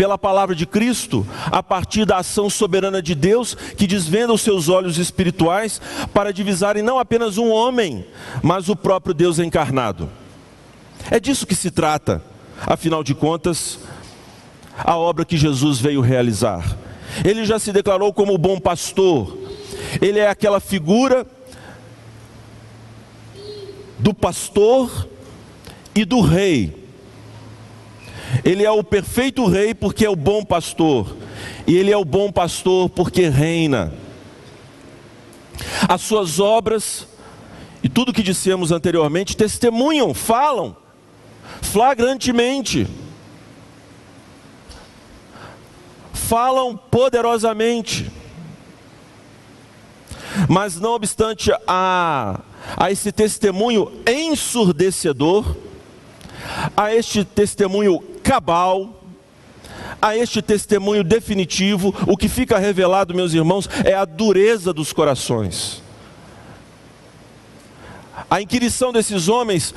pela 0.00 0.16
palavra 0.16 0.54
de 0.54 0.64
Cristo, 0.64 1.26
a 1.52 1.62
partir 1.62 2.06
da 2.06 2.16
ação 2.16 2.48
soberana 2.48 3.02
de 3.02 3.14
Deus 3.14 3.54
que 3.54 3.86
desvenda 3.86 4.32
os 4.32 4.40
seus 4.40 4.70
olhos 4.70 4.96
espirituais 4.96 5.78
para 6.14 6.32
divisarem 6.32 6.82
não 6.82 6.98
apenas 6.98 7.36
um 7.36 7.50
homem, 7.50 8.06
mas 8.42 8.70
o 8.70 8.74
próprio 8.74 9.12
Deus 9.12 9.38
encarnado. 9.38 10.08
É 11.10 11.20
disso 11.20 11.46
que 11.46 11.54
se 11.54 11.70
trata, 11.70 12.24
afinal 12.66 13.04
de 13.04 13.14
contas, 13.14 13.78
a 14.74 14.96
obra 14.96 15.22
que 15.22 15.36
Jesus 15.36 15.78
veio 15.78 16.00
realizar. 16.00 16.78
Ele 17.22 17.44
já 17.44 17.58
se 17.58 17.70
declarou 17.70 18.10
como 18.10 18.38
bom 18.38 18.58
pastor, 18.58 19.36
ele 20.00 20.18
é 20.18 20.30
aquela 20.30 20.60
figura 20.60 21.26
do 23.98 24.14
pastor 24.14 25.06
e 25.94 26.06
do 26.06 26.22
rei. 26.22 26.79
Ele 28.44 28.64
é 28.64 28.70
o 28.70 28.84
perfeito 28.84 29.46
rei 29.46 29.74
porque 29.74 30.04
é 30.04 30.10
o 30.10 30.16
bom 30.16 30.44
pastor, 30.44 31.16
e 31.66 31.76
ele 31.76 31.90
é 31.90 31.96
o 31.96 32.04
bom 32.04 32.30
pastor 32.30 32.88
porque 32.90 33.28
reina. 33.28 33.92
As 35.88 36.00
suas 36.00 36.40
obras 36.40 37.06
e 37.82 37.88
tudo 37.88 38.12
que 38.12 38.22
dissemos 38.22 38.72
anteriormente 38.72 39.36
testemunham, 39.36 40.14
falam 40.14 40.76
flagrantemente 41.62 42.86
falam 46.30 46.76
poderosamente. 46.76 48.08
Mas 50.48 50.78
não 50.78 50.92
obstante 50.92 51.50
a, 51.66 52.38
a 52.76 52.92
esse 52.92 53.10
testemunho 53.10 53.90
ensurdecedor, 54.06 55.56
a 56.76 56.94
este 56.94 57.24
testemunho 57.24 58.00
cabal, 58.22 59.02
a 60.00 60.16
este 60.16 60.40
testemunho 60.40 61.04
definitivo, 61.04 61.94
o 62.06 62.16
que 62.16 62.28
fica 62.28 62.58
revelado, 62.58 63.14
meus 63.14 63.34
irmãos, 63.34 63.68
é 63.84 63.94
a 63.94 64.04
dureza 64.04 64.72
dos 64.72 64.92
corações. 64.92 65.82
A 68.30 68.40
inquirição 68.40 68.92
desses 68.92 69.28
homens 69.28 69.74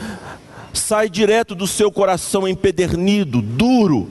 sai 0.74 1.10
direto 1.10 1.54
do 1.54 1.68
seu 1.68 1.92
coração 1.92 2.48
empedernido, 2.48 3.42
duro, 3.42 4.10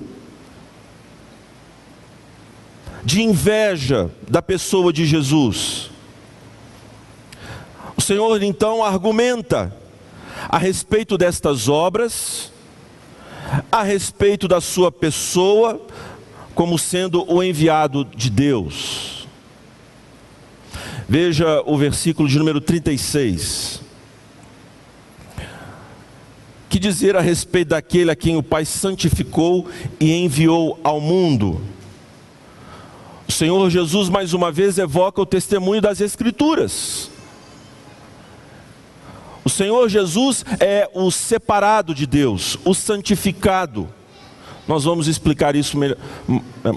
de 3.04 3.22
inveja 3.22 4.10
da 4.28 4.40
pessoa 4.40 4.92
de 4.92 5.04
Jesus. 5.04 5.90
O 7.96 8.00
Senhor 8.00 8.42
então 8.42 8.84
argumenta 8.84 9.74
a 10.48 10.58
respeito 10.58 11.18
destas 11.18 11.68
obras, 11.68 12.51
a 13.70 13.82
respeito 13.82 14.48
da 14.48 14.60
sua 14.60 14.90
pessoa, 14.90 15.80
como 16.54 16.78
sendo 16.78 17.30
o 17.30 17.42
enviado 17.42 18.04
de 18.04 18.30
Deus. 18.30 19.26
Veja 21.08 21.62
o 21.66 21.76
versículo 21.76 22.28
de 22.28 22.38
número 22.38 22.60
36. 22.60 23.82
Que 26.68 26.78
dizer 26.78 27.16
a 27.16 27.20
respeito 27.20 27.68
daquele 27.68 28.10
a 28.10 28.16
quem 28.16 28.36
o 28.36 28.42
Pai 28.42 28.64
santificou 28.64 29.68
e 30.00 30.10
enviou 30.12 30.80
ao 30.82 31.00
mundo? 31.00 31.60
O 33.28 33.32
Senhor 33.32 33.68
Jesus 33.68 34.08
mais 34.08 34.32
uma 34.32 34.50
vez 34.50 34.78
evoca 34.78 35.20
o 35.20 35.26
testemunho 35.26 35.82
das 35.82 36.00
Escrituras. 36.00 37.11
O 39.44 39.50
Senhor 39.50 39.88
Jesus 39.88 40.44
é 40.60 40.88
o 40.94 41.10
separado 41.10 41.94
de 41.94 42.06
Deus, 42.06 42.58
o 42.64 42.74
santificado. 42.74 43.88
Nós 44.68 44.84
vamos 44.84 45.08
explicar 45.08 45.56
isso 45.56 45.76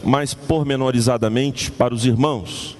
mais 0.03 0.34
pormenorizadamente 0.34 1.72
para 1.72 1.93
os 1.93 2.05
irmãos. 2.05 2.75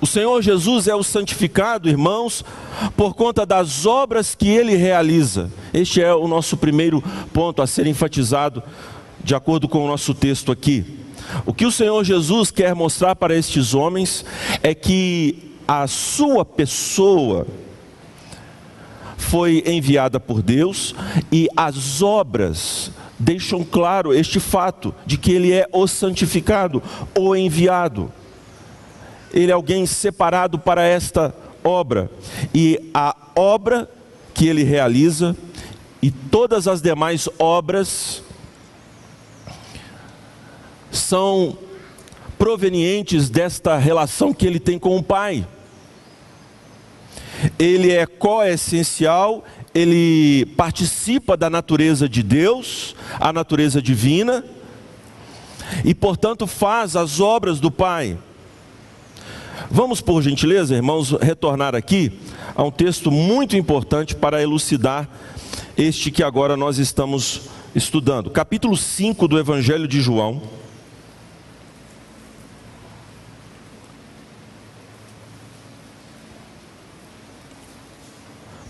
O 0.00 0.06
Senhor 0.06 0.42
Jesus 0.42 0.88
é 0.88 0.94
o 0.94 1.02
santificado, 1.02 1.88
irmãos, 1.88 2.44
por 2.96 3.14
conta 3.14 3.46
das 3.46 3.86
obras 3.86 4.34
que 4.34 4.48
ele 4.48 4.74
realiza. 4.74 5.50
Este 5.72 6.02
é 6.02 6.12
o 6.12 6.26
nosso 6.26 6.56
primeiro 6.56 7.02
ponto 7.32 7.62
a 7.62 7.66
ser 7.66 7.86
enfatizado, 7.86 8.62
de 9.22 9.34
acordo 9.34 9.68
com 9.68 9.84
o 9.84 9.88
nosso 9.88 10.12
texto 10.12 10.50
aqui. 10.52 10.98
O 11.46 11.54
que 11.54 11.64
o 11.64 11.72
Senhor 11.72 12.02
Jesus 12.04 12.50
quer 12.50 12.74
mostrar 12.74 13.14
para 13.14 13.36
estes 13.36 13.74
homens 13.74 14.24
é 14.62 14.74
que 14.74 15.51
a 15.72 15.86
sua 15.86 16.44
pessoa 16.44 17.46
foi 19.16 19.62
enviada 19.64 20.20
por 20.20 20.42
Deus 20.42 20.94
e 21.32 21.48
as 21.56 22.02
obras 22.02 22.90
deixam 23.18 23.64
claro 23.64 24.12
este 24.12 24.38
fato 24.38 24.94
de 25.06 25.16
que 25.16 25.32
ele 25.32 25.50
é 25.50 25.66
o 25.72 25.86
santificado, 25.86 26.82
o 27.18 27.34
enviado. 27.34 28.12
Ele 29.32 29.50
é 29.50 29.54
alguém 29.54 29.86
separado 29.86 30.58
para 30.58 30.82
esta 30.82 31.34
obra. 31.64 32.10
E 32.54 32.78
a 32.92 33.16
obra 33.34 33.88
que 34.34 34.46
ele 34.46 34.64
realiza 34.64 35.34
e 36.02 36.10
todas 36.10 36.68
as 36.68 36.82
demais 36.82 37.30
obras 37.38 38.22
são 40.90 41.56
provenientes 42.36 43.30
desta 43.30 43.78
relação 43.78 44.34
que 44.34 44.46
ele 44.46 44.60
tem 44.60 44.78
com 44.78 44.98
o 44.98 45.02
Pai. 45.02 45.46
Ele 47.62 47.92
é 47.92 48.06
coessencial, 48.06 49.44
ele 49.72 50.46
participa 50.56 51.36
da 51.36 51.48
natureza 51.48 52.08
de 52.08 52.20
Deus, 52.20 52.96
a 53.20 53.32
natureza 53.32 53.80
divina, 53.80 54.44
e 55.84 55.94
portanto 55.94 56.44
faz 56.48 56.96
as 56.96 57.20
obras 57.20 57.60
do 57.60 57.70
Pai. 57.70 58.18
Vamos, 59.70 60.00
por 60.00 60.20
gentileza, 60.22 60.74
irmãos, 60.74 61.12
retornar 61.12 61.72
aqui 61.76 62.10
a 62.56 62.64
um 62.64 62.70
texto 62.72 63.12
muito 63.12 63.56
importante 63.56 64.16
para 64.16 64.42
elucidar 64.42 65.08
este 65.76 66.10
que 66.10 66.24
agora 66.24 66.56
nós 66.56 66.78
estamos 66.78 67.42
estudando. 67.76 68.28
Capítulo 68.28 68.76
5 68.76 69.28
do 69.28 69.38
Evangelho 69.38 69.86
de 69.86 70.00
João. 70.00 70.42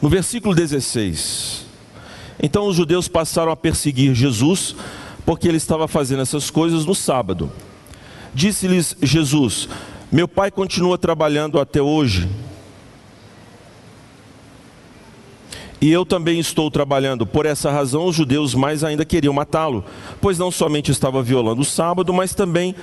No 0.02 0.08
versículo 0.08 0.52
16: 0.52 1.64
Então 2.42 2.66
os 2.66 2.74
judeus 2.74 3.06
passaram 3.06 3.52
a 3.52 3.56
perseguir 3.56 4.12
Jesus, 4.12 4.74
porque 5.24 5.46
ele 5.46 5.58
estava 5.58 5.86
fazendo 5.86 6.22
essas 6.22 6.50
coisas 6.50 6.84
no 6.84 6.94
sábado. 6.94 7.52
Disse-lhes 8.34 8.96
Jesus: 9.00 9.68
Meu 10.10 10.26
pai 10.26 10.50
continua 10.50 10.98
trabalhando 10.98 11.60
até 11.60 11.80
hoje. 11.80 12.28
E 15.80 15.90
eu 15.90 16.04
também 16.04 16.40
estou 16.40 16.68
trabalhando. 16.68 17.24
Por 17.24 17.46
essa 17.46 17.70
razão, 17.70 18.06
os 18.06 18.16
judeus 18.16 18.54
mais 18.56 18.82
ainda 18.82 19.04
queriam 19.04 19.32
matá-lo, 19.32 19.84
pois 20.20 20.36
não 20.36 20.50
somente 20.50 20.90
estava 20.90 21.22
violando 21.22 21.62
o 21.62 21.64
sábado, 21.64 22.12
mas 22.12 22.34
também 22.34 22.74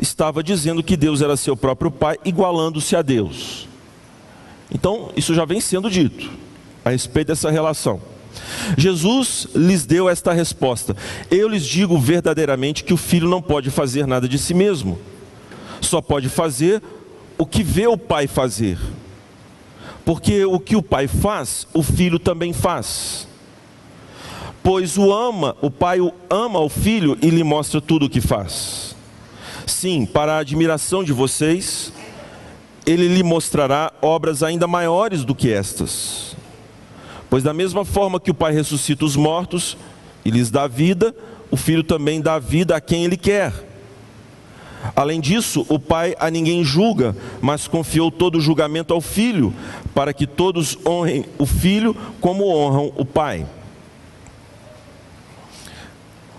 estava 0.00 0.42
dizendo 0.44 0.82
que 0.82 0.96
Deus 0.96 1.22
era 1.22 1.36
seu 1.36 1.56
próprio 1.56 1.90
pai, 1.90 2.18
igualando-se 2.24 2.94
a 2.94 3.02
Deus. 3.02 3.68
Então, 4.72 5.10
isso 5.16 5.34
já 5.34 5.44
vem 5.44 5.60
sendo 5.60 5.90
dito 5.90 6.42
a 6.84 6.90
respeito 6.90 7.28
dessa 7.28 7.50
relação. 7.50 8.00
Jesus 8.76 9.46
lhes 9.54 9.84
deu 9.84 10.08
esta 10.08 10.32
resposta: 10.32 10.96
Eu 11.30 11.48
lhes 11.48 11.64
digo 11.64 11.98
verdadeiramente 11.98 12.84
que 12.84 12.94
o 12.94 12.96
filho 12.96 13.28
não 13.28 13.42
pode 13.42 13.70
fazer 13.70 14.06
nada 14.06 14.28
de 14.28 14.38
si 14.38 14.54
mesmo, 14.54 14.98
só 15.80 16.00
pode 16.00 16.28
fazer 16.28 16.82
o 17.36 17.46
que 17.46 17.62
vê 17.62 17.86
o 17.86 17.98
pai 17.98 18.26
fazer. 18.26 18.78
Porque 20.04 20.44
o 20.44 20.58
que 20.58 20.74
o 20.74 20.82
pai 20.82 21.06
faz, 21.06 21.66
o 21.72 21.82
filho 21.82 22.18
também 22.18 22.52
faz. 22.52 23.28
Pois 24.62 24.96
o 24.96 25.12
ama, 25.12 25.56
o 25.60 25.70
pai 25.70 26.00
o 26.00 26.12
ama 26.30 26.58
o 26.60 26.68
filho 26.68 27.16
e 27.22 27.30
lhe 27.30 27.44
mostra 27.44 27.80
tudo 27.80 28.06
o 28.06 28.10
que 28.10 28.20
faz. 28.20 28.96
Sim, 29.66 30.04
para 30.06 30.34
a 30.34 30.38
admiração 30.38 31.04
de 31.04 31.12
vocês, 31.12 31.92
ele 32.84 33.06
lhe 33.06 33.22
mostrará 33.22 33.92
obras 34.02 34.42
ainda 34.42 34.66
maiores 34.66 35.24
do 35.24 35.34
que 35.34 35.52
estas 35.52 36.31
Pois 37.32 37.42
da 37.42 37.54
mesma 37.54 37.82
forma 37.82 38.20
que 38.20 38.30
o 38.30 38.34
Pai 38.34 38.52
ressuscita 38.52 39.06
os 39.06 39.16
mortos 39.16 39.74
e 40.22 40.30
lhes 40.30 40.50
dá 40.50 40.66
vida, 40.66 41.16
o 41.50 41.56
Filho 41.56 41.82
também 41.82 42.20
dá 42.20 42.38
vida 42.38 42.76
a 42.76 42.80
quem 42.80 43.06
ele 43.06 43.16
quer. 43.16 43.54
Além 44.94 45.18
disso, 45.18 45.64
o 45.70 45.78
Pai 45.78 46.14
a 46.20 46.28
ninguém 46.28 46.62
julga, 46.62 47.16
mas 47.40 47.66
confiou 47.66 48.10
todo 48.10 48.36
o 48.36 48.40
julgamento 48.42 48.92
ao 48.92 49.00
Filho, 49.00 49.54
para 49.94 50.12
que 50.12 50.26
todos 50.26 50.76
honrem 50.86 51.24
o 51.38 51.46
Filho 51.46 51.96
como 52.20 52.54
honram 52.54 52.92
o 52.98 53.04
Pai. 53.06 53.46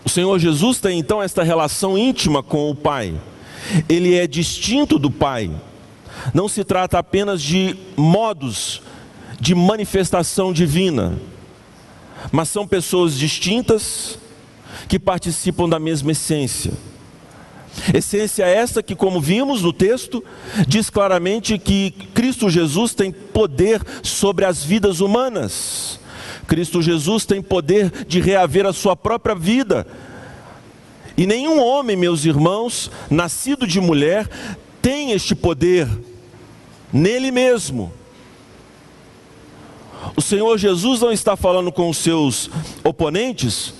O 0.05 0.09
Senhor 0.09 0.37
Jesus 0.37 0.79
tem 0.79 0.99
então 0.99 1.23
esta 1.23 1.41
relação 1.41 1.97
íntima 1.97 2.43
com 2.43 2.69
o 2.69 2.75
Pai. 2.75 3.19
Ele 3.89 4.13
é 4.13 4.27
distinto 4.27 4.99
do 4.99 5.09
Pai. 5.09 5.49
Não 6.35 6.47
se 6.47 6.63
trata 6.63 6.99
apenas 6.99 7.41
de 7.41 7.75
modos 7.97 8.83
de 9.43 9.53
manifestação 9.53 10.53
divina, 10.53 11.19
mas 12.31 12.47
são 12.47 12.65
pessoas 12.65 13.19
distintas 13.19 14.17
que 14.87 14.97
participam 14.97 15.67
da 15.67 15.77
mesma 15.77 16.13
essência. 16.13 16.71
Essência 17.93 18.45
essa 18.45 18.81
que, 18.81 18.95
como 18.95 19.19
vimos 19.19 19.61
no 19.61 19.73
texto, 19.73 20.23
diz 20.65 20.89
claramente 20.89 21.57
que 21.57 21.91
Cristo 22.13 22.49
Jesus 22.49 22.93
tem 22.93 23.11
poder 23.11 23.81
sobre 24.01 24.45
as 24.45 24.63
vidas 24.63 25.01
humanas. 25.01 25.99
Cristo 26.47 26.81
Jesus 26.81 27.25
tem 27.25 27.41
poder 27.41 27.91
de 28.07 28.21
reaver 28.21 28.65
a 28.65 28.71
sua 28.71 28.95
própria 28.95 29.35
vida. 29.35 29.85
E 31.17 31.27
nenhum 31.27 31.61
homem, 31.61 31.97
meus 31.97 32.23
irmãos, 32.23 32.89
nascido 33.09 33.67
de 33.67 33.81
mulher, 33.81 34.25
tem 34.81 35.11
este 35.11 35.35
poder 35.35 35.89
nele 36.93 37.29
mesmo. 37.29 37.91
O 40.15 40.21
Senhor 40.21 40.57
Jesus 40.57 41.01
não 41.01 41.11
está 41.11 41.35
falando 41.35 41.71
com 41.71 41.89
os 41.89 41.97
seus 41.97 42.49
oponentes? 42.83 43.73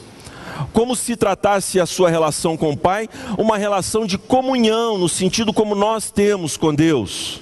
Como 0.72 0.96
se 0.96 1.16
tratasse 1.16 1.80
a 1.80 1.86
sua 1.86 2.10
relação 2.10 2.56
com 2.56 2.72
o 2.72 2.78
Pai, 2.78 3.10
uma 3.38 3.58
relação 3.58 4.06
de 4.06 4.18
comunhão, 4.18 4.98
no 4.98 5.10
sentido 5.10 5.52
como 5.54 5.76
nós 5.76 6.12
temos 6.12 6.58
com 6.58 6.74
Deus, 6.74 7.42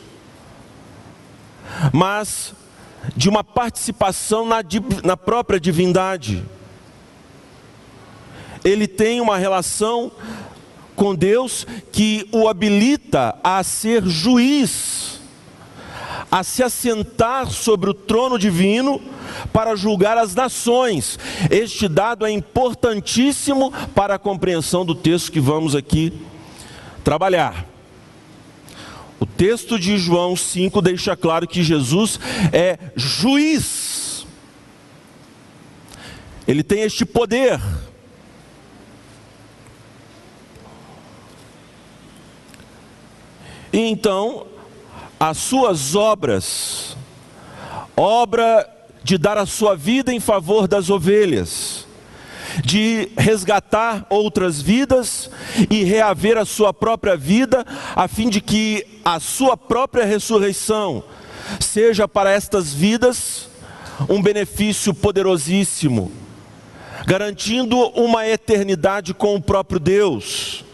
mas 1.93 2.53
de 3.15 3.29
uma 3.29 3.43
participação 3.43 4.45
na, 4.45 4.57
na 5.03 5.17
própria 5.17 5.59
divindade. 5.59 6.43
ele 8.63 8.87
tem 8.87 9.19
uma 9.19 9.37
relação 9.37 10.11
com 10.95 11.15
Deus 11.15 11.65
que 11.91 12.27
o 12.31 12.47
habilita 12.47 13.35
a 13.43 13.63
ser 13.63 14.05
juiz, 14.05 15.20
a 16.31 16.43
se 16.43 16.63
assentar 16.63 17.51
sobre 17.51 17.89
o 17.89 17.93
trono 17.93 18.39
divino 18.39 19.01
para 19.51 19.75
julgar 19.75 20.17
as 20.17 20.33
nações. 20.33 21.19
Este 21.49 21.89
dado 21.89 22.25
é 22.25 22.31
importantíssimo 22.31 23.71
para 23.93 24.15
a 24.15 24.19
compreensão 24.19 24.85
do 24.85 24.95
texto 24.95 25.29
que 25.29 25.41
vamos 25.41 25.75
aqui 25.75 26.13
trabalhar. 27.03 27.65
O 29.19 29.25
texto 29.25 29.77
de 29.77 29.97
João 29.97 30.35
5 30.35 30.81
deixa 30.81 31.15
claro 31.17 31.47
que 31.47 31.61
Jesus 31.61 32.19
é 32.53 32.79
juiz. 32.95 34.25
Ele 36.47 36.63
tem 36.63 36.81
este 36.81 37.05
poder. 37.05 37.59
E 43.73 43.79
então, 43.79 44.47
as 45.21 45.37
suas 45.37 45.93
obras, 45.93 46.97
obra 47.95 48.67
de 49.03 49.19
dar 49.19 49.37
a 49.37 49.45
sua 49.45 49.75
vida 49.75 50.11
em 50.11 50.19
favor 50.19 50.67
das 50.67 50.89
ovelhas, 50.89 51.85
de 52.65 53.07
resgatar 53.15 54.03
outras 54.09 54.59
vidas 54.59 55.29
e 55.69 55.83
reaver 55.83 56.39
a 56.39 56.43
sua 56.43 56.73
própria 56.73 57.15
vida, 57.15 57.63
a 57.95 58.07
fim 58.07 58.29
de 58.29 58.41
que 58.41 58.99
a 59.05 59.19
sua 59.19 59.55
própria 59.55 60.05
ressurreição 60.05 61.03
seja 61.59 62.07
para 62.07 62.31
estas 62.31 62.73
vidas 62.73 63.47
um 64.09 64.19
benefício 64.23 64.91
poderosíssimo, 64.91 66.11
garantindo 67.05 67.77
uma 67.89 68.27
eternidade 68.27 69.13
com 69.13 69.35
o 69.35 69.41
próprio 69.41 69.79
Deus. 69.79 70.65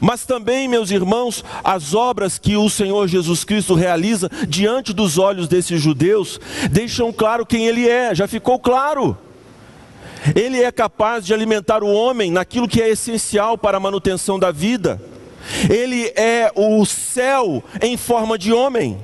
Mas 0.00 0.24
também, 0.24 0.68
meus 0.68 0.90
irmãos, 0.90 1.44
as 1.62 1.94
obras 1.94 2.38
que 2.38 2.56
o 2.56 2.68
Senhor 2.68 3.06
Jesus 3.08 3.44
Cristo 3.44 3.74
realiza 3.74 4.30
diante 4.48 4.92
dos 4.92 5.18
olhos 5.18 5.48
desses 5.48 5.80
judeus 5.80 6.40
deixam 6.70 7.12
claro 7.12 7.46
quem 7.46 7.66
Ele 7.66 7.88
é, 7.88 8.14
já 8.14 8.26
ficou 8.26 8.58
claro. 8.58 9.16
Ele 10.34 10.62
é 10.62 10.72
capaz 10.72 11.26
de 11.26 11.34
alimentar 11.34 11.82
o 11.82 11.92
homem 11.92 12.30
naquilo 12.30 12.68
que 12.68 12.80
é 12.80 12.88
essencial 12.88 13.58
para 13.58 13.76
a 13.76 13.80
manutenção 13.80 14.38
da 14.38 14.50
vida. 14.50 15.00
Ele 15.68 16.06
é 16.16 16.50
o 16.54 16.84
céu 16.86 17.62
em 17.82 17.96
forma 17.96 18.38
de 18.38 18.52
homem. 18.52 18.98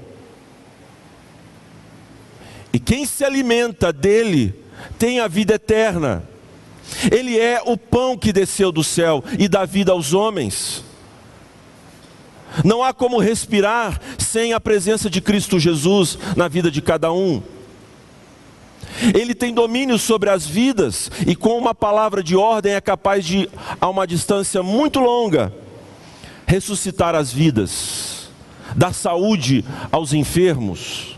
E 2.72 2.78
quem 2.78 3.04
se 3.04 3.24
alimenta 3.24 3.92
dele 3.92 4.54
tem 4.98 5.20
a 5.20 5.28
vida 5.28 5.54
eterna. 5.54 6.29
Ele 7.10 7.38
é 7.38 7.62
o 7.64 7.76
pão 7.76 8.16
que 8.16 8.32
desceu 8.32 8.72
do 8.72 8.84
céu 8.84 9.22
e 9.38 9.48
dá 9.48 9.64
vida 9.64 9.92
aos 9.92 10.12
homens. 10.12 10.84
Não 12.64 12.82
há 12.82 12.92
como 12.92 13.18
respirar 13.18 14.00
sem 14.18 14.52
a 14.52 14.60
presença 14.60 15.08
de 15.08 15.20
Cristo 15.20 15.58
Jesus 15.58 16.18
na 16.36 16.48
vida 16.48 16.70
de 16.70 16.82
cada 16.82 17.12
um. 17.12 17.42
Ele 19.14 19.34
tem 19.34 19.54
domínio 19.54 19.98
sobre 19.98 20.30
as 20.30 20.46
vidas 20.46 21.10
e, 21.26 21.36
com 21.36 21.56
uma 21.56 21.74
palavra 21.74 22.22
de 22.22 22.36
ordem, 22.36 22.74
é 22.74 22.80
capaz 22.80 23.24
de, 23.24 23.48
a 23.80 23.88
uma 23.88 24.06
distância 24.06 24.62
muito 24.62 24.98
longa, 24.98 25.52
ressuscitar 26.46 27.14
as 27.14 27.32
vidas, 27.32 28.28
dar 28.76 28.92
saúde 28.92 29.64
aos 29.92 30.12
enfermos. 30.12 31.16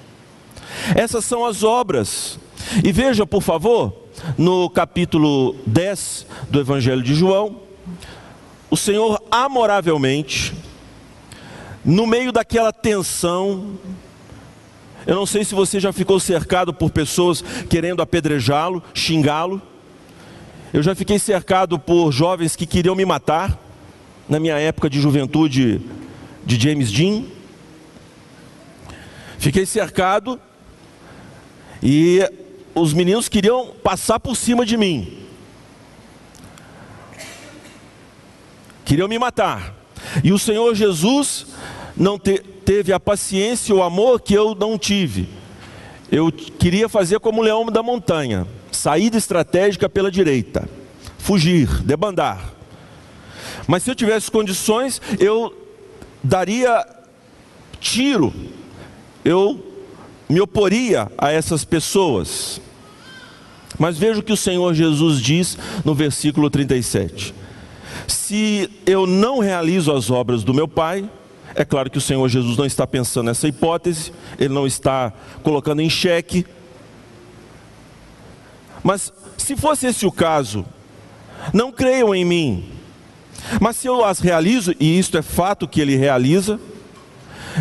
Essas 0.94 1.24
são 1.24 1.44
as 1.44 1.62
obras. 1.62 2.38
E 2.84 2.92
veja, 2.92 3.26
por 3.26 3.42
favor, 3.42 4.01
no 4.36 4.68
capítulo 4.70 5.56
10 5.66 6.26
do 6.50 6.60
Evangelho 6.60 7.02
de 7.02 7.14
João, 7.14 7.60
o 8.70 8.76
Senhor 8.76 9.22
amoravelmente 9.30 10.54
no 11.84 12.06
meio 12.06 12.30
daquela 12.30 12.72
tensão, 12.72 13.76
eu 15.04 15.16
não 15.16 15.26
sei 15.26 15.44
se 15.44 15.52
você 15.52 15.80
já 15.80 15.92
ficou 15.92 16.20
cercado 16.20 16.72
por 16.72 16.90
pessoas 16.90 17.42
querendo 17.68 18.00
apedrejá-lo, 18.00 18.80
xingá-lo. 18.94 19.60
Eu 20.72 20.80
já 20.80 20.94
fiquei 20.94 21.18
cercado 21.18 21.78
por 21.78 22.12
jovens 22.12 22.54
que 22.54 22.66
queriam 22.66 22.94
me 22.94 23.04
matar, 23.04 23.58
na 24.28 24.38
minha 24.38 24.58
época 24.58 24.88
de 24.88 25.00
juventude 25.00 25.80
de 26.46 26.60
James 26.60 26.92
Dean. 26.92 27.24
Fiquei 29.38 29.66
cercado 29.66 30.40
e 31.82 32.20
os 32.74 32.92
meninos 32.92 33.28
queriam 33.28 33.68
passar 33.82 34.18
por 34.18 34.36
cima 34.36 34.64
de 34.64 34.76
mim. 34.76 35.18
Queriam 38.84 39.08
me 39.08 39.18
matar. 39.18 39.74
E 40.22 40.32
o 40.32 40.38
Senhor 40.38 40.74
Jesus 40.74 41.46
não 41.96 42.18
te, 42.18 42.38
teve 42.38 42.92
a 42.92 43.00
paciência 43.00 43.72
e 43.72 43.76
o 43.76 43.82
amor 43.82 44.20
que 44.20 44.34
eu 44.34 44.54
não 44.54 44.78
tive. 44.78 45.28
Eu 46.10 46.30
queria 46.30 46.88
fazer 46.88 47.20
como 47.20 47.40
o 47.40 47.44
leão 47.44 47.66
da 47.66 47.82
montanha, 47.82 48.46
saída 48.70 49.16
estratégica 49.16 49.88
pela 49.88 50.10
direita, 50.10 50.68
fugir, 51.18 51.82
debandar. 51.82 52.52
Mas 53.66 53.82
se 53.82 53.90
eu 53.90 53.94
tivesse 53.94 54.30
condições, 54.30 55.00
eu 55.18 55.54
daria 56.22 56.84
tiro, 57.80 58.32
eu 59.24 59.71
me 60.32 60.40
oporia 60.40 61.10
a 61.16 61.30
essas 61.30 61.64
pessoas. 61.64 62.60
Mas 63.78 63.98
veja 63.98 64.20
o 64.20 64.22
que 64.22 64.32
o 64.32 64.36
Senhor 64.36 64.74
Jesus 64.74 65.20
diz 65.20 65.56
no 65.84 65.94
versículo 65.94 66.50
37 66.50 67.42
se 68.06 68.70
eu 68.86 69.06
não 69.06 69.40
realizo 69.40 69.92
as 69.92 70.10
obras 70.10 70.42
do 70.42 70.54
meu 70.54 70.66
Pai, 70.66 71.08
é 71.54 71.64
claro 71.64 71.90
que 71.90 71.98
o 71.98 72.00
Senhor 72.00 72.26
Jesus 72.28 72.56
não 72.56 72.64
está 72.64 72.86
pensando 72.86 73.26
nessa 73.26 73.46
hipótese, 73.46 74.12
ele 74.38 74.54
não 74.54 74.66
está 74.66 75.12
colocando 75.42 75.82
em 75.82 75.90
xeque. 75.90 76.46
Mas 78.82 79.12
se 79.36 79.54
fosse 79.54 79.86
esse 79.86 80.06
o 80.06 80.10
caso, 80.10 80.64
não 81.52 81.70
creiam 81.70 82.14
em 82.14 82.24
mim. 82.24 82.70
Mas 83.60 83.76
se 83.76 83.86
eu 83.86 84.04
as 84.04 84.18
realizo, 84.18 84.74
e 84.80 84.98
isto 84.98 85.18
é 85.18 85.22
fato 85.22 85.68
que 85.68 85.80
ele 85.80 85.96
realiza, 85.96 86.58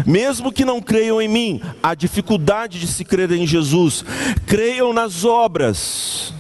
mesmo 0.06 0.51
que 0.51 0.65
não 0.65 0.82
creiam 0.82 1.21
em 1.21 1.27
mim, 1.27 1.62
a 1.82 1.93
dificuldade 1.95 2.80
de 2.80 2.88
se 2.88 3.04
crer 3.04 3.32
em 3.32 3.45
Jesus, 3.45 4.04
creiam 4.45 4.93
nas 4.93 5.25
obras 5.25 6.34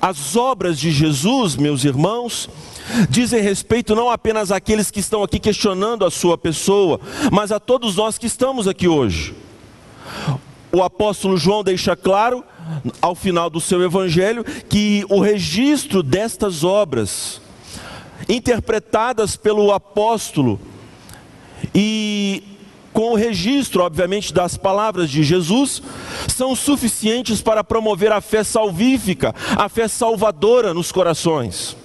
as 0.00 0.36
obras 0.36 0.78
de 0.78 0.92
Jesus, 0.92 1.56
meus 1.56 1.84
irmãos, 1.84 2.48
dizem 3.10 3.42
respeito 3.42 3.96
não 3.96 4.08
apenas 4.08 4.52
àqueles 4.52 4.90
que 4.90 5.00
estão 5.00 5.24
aqui 5.24 5.40
questionando 5.40 6.04
a 6.04 6.10
sua 6.10 6.38
pessoa, 6.38 7.00
mas 7.32 7.50
a 7.50 7.58
todos 7.58 7.96
nós 7.96 8.16
que 8.16 8.26
estamos 8.26 8.68
aqui 8.68 8.86
hoje. 8.86 9.34
O 10.72 10.82
apóstolo 10.82 11.36
João 11.36 11.64
deixa 11.64 11.96
claro, 11.96 12.44
ao 13.02 13.14
final 13.14 13.50
do 13.50 13.60
seu 13.60 13.82
evangelho, 13.82 14.44
que 14.68 15.04
o 15.08 15.20
registro 15.20 16.00
destas 16.00 16.62
obras, 16.62 17.40
interpretadas 18.28 19.36
pelo 19.36 19.72
apóstolo, 19.72 20.60
e 21.80 22.42
com 22.92 23.12
o 23.12 23.14
registro, 23.14 23.84
obviamente, 23.84 24.34
das 24.34 24.56
palavras 24.56 25.08
de 25.08 25.22
Jesus, 25.22 25.80
são 26.26 26.56
suficientes 26.56 27.40
para 27.40 27.62
promover 27.62 28.10
a 28.10 28.20
fé 28.20 28.42
salvífica, 28.42 29.32
a 29.56 29.68
fé 29.68 29.86
salvadora 29.86 30.74
nos 30.74 30.90
corações. 30.90 31.76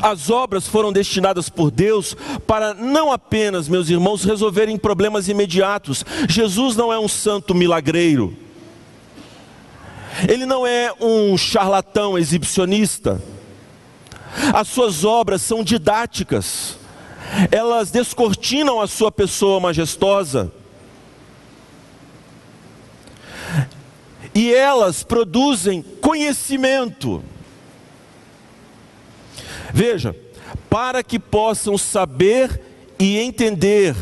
As 0.00 0.30
obras 0.30 0.68
foram 0.68 0.92
destinadas 0.92 1.48
por 1.48 1.72
Deus 1.72 2.16
para 2.46 2.74
não 2.74 3.10
apenas, 3.10 3.68
meus 3.68 3.90
irmãos, 3.90 4.22
resolverem 4.22 4.76
problemas 4.76 5.26
imediatos. 5.26 6.04
Jesus 6.28 6.76
não 6.76 6.92
é 6.92 6.98
um 6.98 7.08
santo 7.08 7.56
milagreiro. 7.56 8.36
Ele 10.28 10.46
não 10.46 10.64
é 10.64 10.92
um 11.00 11.36
charlatão 11.36 12.16
exibicionista. 12.16 13.20
As 14.54 14.68
suas 14.68 15.02
obras 15.02 15.42
são 15.42 15.64
didáticas 15.64 16.85
elas 17.50 17.90
descortinam 17.90 18.80
a 18.80 18.86
sua 18.86 19.10
pessoa 19.10 19.60
majestosa. 19.60 20.52
E 24.34 24.52
elas 24.52 25.02
produzem 25.02 25.82
conhecimento. 26.00 27.22
Veja, 29.72 30.14
para 30.68 31.02
que 31.02 31.18
possam 31.18 31.78
saber 31.78 32.60
e 32.98 33.18
entender. 33.18 33.94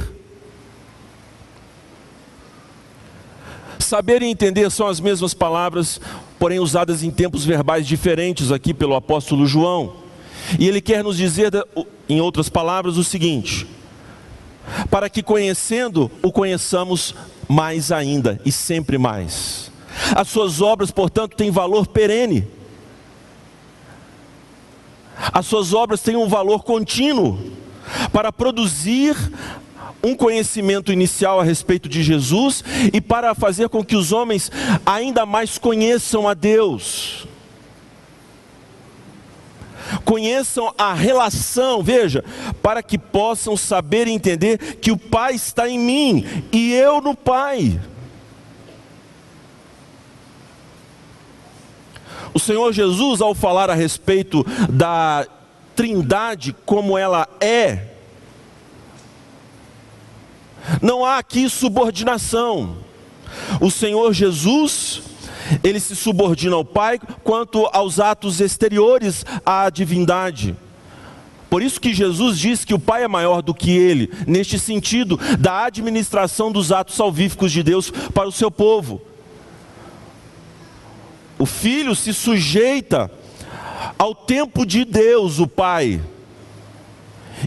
Saber 3.79 4.23
e 4.23 4.27
entender 4.27 4.71
são 4.71 4.89
as 4.89 4.99
mesmas 4.99 5.35
palavras, 5.35 6.01
porém 6.39 6.59
usadas 6.59 7.03
em 7.03 7.11
tempos 7.11 7.45
verbais 7.45 7.87
diferentes 7.87 8.51
aqui 8.51 8.75
pelo 8.75 8.95
apóstolo 8.95 9.47
João. 9.47 10.04
E 10.59 10.69
ele 10.69 10.81
quer 10.81 11.03
nos 11.03 11.17
dizer, 11.17 11.53
em 12.09 12.21
outras 12.21 12.49
palavras, 12.49 12.97
o 12.97 13.05
seguinte: 13.05 13.67
para 14.91 15.09
que 15.09 15.23
conhecendo, 15.23 16.11
o 16.23 16.33
conheçamos 16.33 17.15
mais 17.49 17.93
ainda 17.93 18.41
e 18.45 18.53
sempre 18.53 18.99
mais. 18.99 19.71
As 20.15 20.29
suas 20.29 20.61
obras, 20.61 20.91
portanto, 20.91 21.37
têm 21.37 21.51
valor 21.51 21.87
perene. 21.87 22.47
As 25.33 25.47
suas 25.47 25.73
obras 25.73 26.01
têm 26.01 26.17
um 26.17 26.29
valor 26.29 26.65
contínuo 26.65 27.39
para 28.13 28.33
produzir 28.33 29.17
um 30.03 30.15
conhecimento 30.15 30.93
inicial 30.93 31.41
a 31.41 31.45
respeito 31.45 31.89
de 31.89 32.03
Jesus 32.03 32.63
e 32.93 33.01
para 33.01 33.35
fazer 33.35 33.69
com 33.69 33.83
que 33.83 33.97
os 33.97 34.13
homens 34.13 34.51
ainda 34.85 35.25
mais 35.25 35.57
conheçam 35.57 36.29
a 36.29 36.35
Deus. 36.35 37.27
Conheçam 40.05 40.73
a 40.79 40.95
relação, 40.95 41.83
veja, 41.83 42.25
para 42.63 42.83
que 42.83 42.99
possam 42.99 43.57
saber 43.57 44.07
e 44.09 44.13
entender 44.13 44.77
que 44.77 44.91
o 44.91 44.97
Pai 44.97 45.35
está 45.35 45.69
em 45.69 45.79
mim 45.79 46.27
e 46.53 46.73
eu 46.73 47.01
no 47.01 47.15
Pai. 47.15 47.81
O 52.33 52.41
Senhor 52.41 52.73
Jesus, 52.73 53.21
ao 53.21 53.35
falar 53.35 53.71
a 53.71 53.75
respeito 53.75 54.45
da 54.69 55.27
Trindade 55.77 56.55
como 56.65 56.97
ela 56.99 57.29
é, 57.41 57.95
não 60.81 61.05
há 61.05 61.19
aqui 61.19 61.49
subordinação. 61.49 62.79
O 63.61 63.71
Senhor 63.71 64.13
Jesus, 64.13 65.03
ele 65.63 65.81
se 65.81 65.95
subordina 65.95 66.57
ao 66.57 66.65
Pai 66.65 66.99
quanto 67.23 67.67
aos 67.73 68.01
atos 68.01 68.41
exteriores 68.41 69.25
à 69.45 69.69
divindade. 69.71 70.57
Por 71.51 71.63
isso 71.63 71.81
que 71.81 71.95
Jesus 71.95 72.39
diz 72.39 72.65
que 72.65 72.75
o 72.75 72.79
Pai 72.79 73.05
é 73.05 73.09
maior 73.09 73.41
do 73.41 73.55
que 73.55 73.71
ele, 73.71 74.11
neste 74.27 74.59
sentido, 74.59 75.19
da 75.39 75.67
administração 75.67 76.51
dos 76.51 76.73
atos 76.73 76.97
salvíficos 76.97 77.53
de 77.53 77.63
Deus 77.63 77.91
para 77.91 78.29
o 78.29 78.33
seu 78.33 78.51
povo. 78.51 79.01
O 81.39 81.47
filho 81.47 81.95
se 81.95 82.13
sujeita 82.13 83.11
ao 83.99 84.15
tempo 84.15 84.65
de 84.65 84.85
Deus, 84.85 85.39
o 85.39 85.47
Pai, 85.47 86.01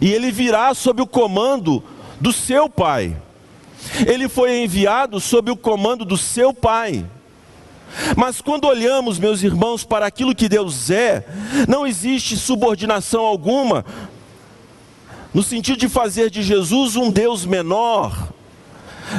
e 0.02 0.12
ele 0.14 0.32
virá 0.32 0.74
sob 0.74 1.02
o 1.02 1.08
comando 1.08 1.84
do 2.20 2.32
seu 2.32 2.70
Pai. 2.70 3.16
Ele 4.06 4.28
foi 4.28 4.64
enviado 4.64 5.20
sob 5.20 5.52
o 5.52 5.58
comando 5.58 6.06
do 6.06 6.18
seu 6.18 6.54
Pai. 6.54 7.06
Mas 8.16 8.42
quando 8.42 8.66
olhamos, 8.66 9.20
meus 9.20 9.44
irmãos, 9.44 9.84
para 9.84 10.06
aquilo 10.06 10.36
que 10.36 10.50
Deus 10.50 10.90
é, 10.90 11.26
não 11.68 11.86
existe 11.86 12.38
subordinação 12.38 13.22
alguma, 13.22 13.86
no 15.34 15.44
sentido 15.44 15.78
de 15.78 15.90
fazer 15.90 16.30
de 16.30 16.42
Jesus 16.42 16.96
um 16.96 17.12
Deus 17.12 17.46
menor. 17.46 18.30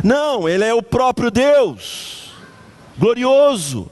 Não, 0.02 0.48
Ele 0.48 0.64
é 0.64 0.74
o 0.74 0.82
próprio 0.82 1.30
Deus, 1.30 2.30
glorioso, 2.98 3.90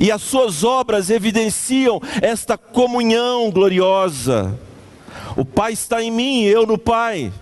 e 0.00 0.10
as 0.10 0.22
suas 0.22 0.62
obras 0.64 1.10
evidenciam 1.10 2.00
esta 2.20 2.56
comunhão 2.56 3.50
gloriosa. 3.50 4.58
O 5.36 5.44
Pai 5.44 5.72
está 5.72 6.02
em 6.02 6.10
mim, 6.10 6.42
eu 6.42 6.66
no 6.66 6.78
Pai. 6.78 7.32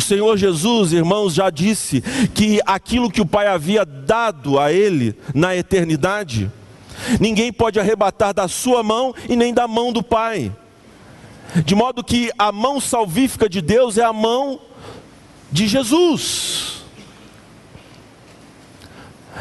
O 0.00 0.02
Senhor 0.02 0.34
Jesus, 0.38 0.94
irmãos, 0.94 1.34
já 1.34 1.50
disse 1.50 2.00
que 2.34 2.58
aquilo 2.64 3.10
que 3.10 3.20
o 3.20 3.26
Pai 3.26 3.46
havia 3.46 3.84
dado 3.84 4.58
a 4.58 4.72
ele 4.72 5.14
na 5.34 5.54
eternidade, 5.54 6.50
ninguém 7.20 7.52
pode 7.52 7.78
arrebatar 7.78 8.32
da 8.32 8.48
sua 8.48 8.82
mão 8.82 9.14
e 9.28 9.36
nem 9.36 9.52
da 9.52 9.68
mão 9.68 9.92
do 9.92 10.02
Pai. 10.02 10.50
De 11.66 11.74
modo 11.74 12.02
que 12.02 12.30
a 12.38 12.50
mão 12.50 12.80
salvífica 12.80 13.46
de 13.46 13.60
Deus 13.60 13.98
é 13.98 14.02
a 14.02 14.10
mão 14.10 14.58
de 15.52 15.68
Jesus. 15.68 16.82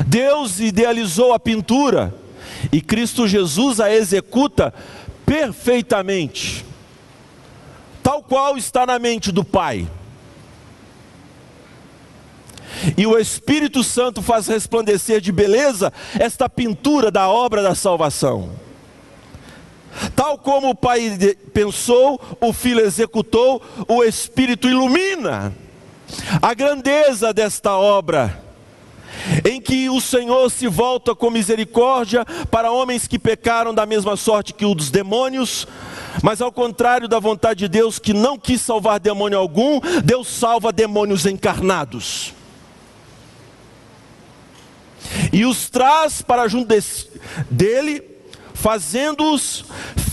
Deus 0.05 0.59
idealizou 0.59 1.31
a 1.31 1.39
pintura 1.39 2.13
e 2.69 2.81
Cristo 2.81 3.29
Jesus 3.29 3.79
a 3.79 3.89
executa 3.89 4.73
perfeitamente, 5.25 6.65
tal 8.03 8.21
qual 8.21 8.57
está 8.57 8.85
na 8.85 8.99
mente 8.99 9.31
do 9.31 9.45
Pai. 9.45 9.87
E 12.97 13.05
o 13.05 13.17
Espírito 13.17 13.83
Santo 13.83 14.21
faz 14.21 14.47
resplandecer 14.47 15.21
de 15.21 15.31
beleza 15.31 15.91
esta 16.19 16.49
pintura 16.49 17.11
da 17.11 17.29
obra 17.29 17.61
da 17.61 17.75
salvação. 17.75 18.49
Tal 20.15 20.37
como 20.37 20.69
o 20.69 20.75
Pai 20.75 21.17
pensou, 21.53 22.19
o 22.39 22.53
Filho 22.53 22.81
executou, 22.81 23.61
o 23.87 24.03
Espírito 24.03 24.67
ilumina 24.67 25.53
a 26.41 26.53
grandeza 26.53 27.33
desta 27.33 27.75
obra 27.75 28.43
em 29.43 29.59
que 29.59 29.89
o 29.89 29.99
Senhor 29.99 30.49
se 30.49 30.67
volta 30.67 31.13
com 31.13 31.29
misericórdia 31.29 32.25
para 32.49 32.71
homens 32.71 33.07
que 33.07 33.19
pecaram 33.19 33.73
da 33.73 33.85
mesma 33.85 34.15
sorte 34.15 34.53
que 34.53 34.65
os 34.65 34.89
demônios, 34.89 35.67
mas 36.23 36.41
ao 36.41 36.51
contrário 36.51 37.07
da 37.07 37.19
vontade 37.19 37.59
de 37.59 37.67
Deus, 37.67 37.99
que 37.99 38.13
não 38.13 38.37
quis 38.37 38.61
salvar 38.61 38.99
demônio 38.99 39.37
algum, 39.37 39.79
Deus 40.03 40.27
salva 40.27 40.71
demônios 40.71 41.25
encarnados. 41.25 42.33
E 45.31 45.45
os 45.45 45.69
traz 45.69 46.21
para 46.21 46.47
junto 46.47 46.67
dele, 47.49 48.03
fazendo-os 48.53 49.65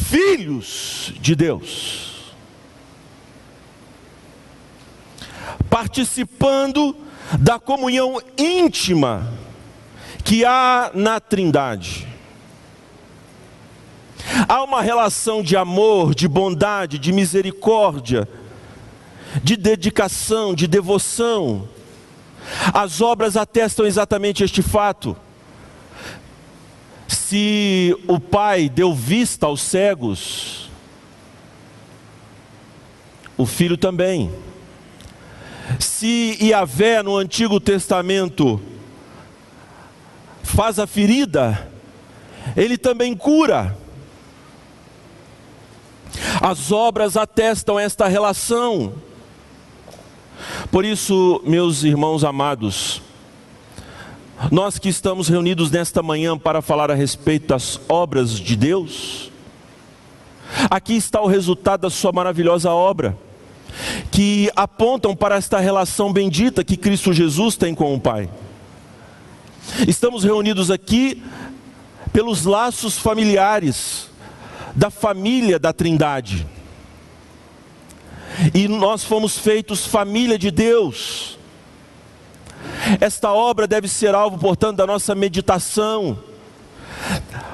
filhos 0.09 1.13
de 1.21 1.35
Deus. 1.35 2.35
Participando 5.69 6.97
da 7.39 7.59
comunhão 7.59 8.21
íntima 8.39 9.33
que 10.25 10.45
há 10.45 10.91
na 10.95 11.21
Trindade. 11.21 12.07
Há 14.49 14.63
uma 14.63 14.83
relação 14.83 15.43
de 15.43 15.57
amor, 15.57 16.15
de 16.15 16.29
bondade, 16.29 16.99
de 16.99 17.13
misericórdia, 17.13 18.29
de 19.43 19.57
dedicação, 19.57 20.55
de 20.55 20.67
devoção. 20.67 21.69
As 22.73 23.01
obras 23.01 23.37
atestam 23.37 23.87
exatamente 23.87 24.45
este 24.45 24.63
fato. 24.63 25.17
Se 27.09 27.97
o 28.07 28.19
Pai 28.19 28.69
deu 28.69 28.95
vista 28.95 29.47
aos 29.47 29.61
cegos, 29.63 30.71
o 33.37 33.45
Filho 33.47 33.77
também. 33.77 34.33
Se 35.79 36.39
Iavé 36.41 37.03
no 37.03 37.17
Antigo 37.17 37.61
Testamento 37.61 38.61
faz 40.43 40.79
a 40.79 40.87
ferida, 40.87 41.71
ele 42.57 42.79
também 42.79 43.17
cura. 43.17 43.77
As 46.41 46.71
obras 46.71 47.17
atestam 47.17 47.79
esta 47.79 48.07
relação. 48.07 48.95
Por 50.71 50.85
isso, 50.85 51.41
meus 51.45 51.83
irmãos 51.85 52.25
amados, 52.25 53.03
nós 54.51 54.79
que 54.79 54.89
estamos 54.89 55.29
reunidos 55.29 55.71
nesta 55.71 56.03
manhã 56.03 56.37
para 56.37 56.61
falar 56.61 56.91
a 56.91 56.95
respeito 56.95 57.49
das 57.49 57.81
obras 57.89 58.33
de 58.33 58.55
Deus, 58.55 59.31
aqui 60.71 60.95
está 60.95 61.21
o 61.21 61.27
resultado 61.27 61.83
da 61.83 61.91
Sua 61.91 62.13
maravilhosa 62.13 62.71
obra 62.71 63.17
que 64.11 64.51
apontam 64.57 65.15
para 65.15 65.37
esta 65.37 65.59
relação 65.59 66.13
bendita 66.13 66.65
que 66.65 66.77
Cristo 66.77 67.13
Jesus 67.13 67.57
tem 67.57 67.75
com 67.75 67.95
o 67.95 68.01
Pai. 68.01 68.29
Estamos 69.87 70.25
reunidos 70.25 70.71
aqui 70.71 71.23
pelos 72.13 72.45
laços 72.45 72.97
familiares 72.97 74.09
da 74.75 74.91
família 74.91 75.59
da 75.59 75.73
Trindade. 75.73 76.47
E 78.55 78.69
nós 78.69 79.03
fomos 79.05 79.39
feitos 79.39 79.87
família 79.87 80.39
de 80.39 80.51
Deus. 80.51 81.39
Esta 83.01 83.33
obra 83.33 83.67
deve 83.67 83.89
ser 83.89 84.15
alvo, 84.15 84.39
portanto, 84.39 84.77
da 84.79 84.87
nossa 84.87 85.15
meditação, 85.15 86.19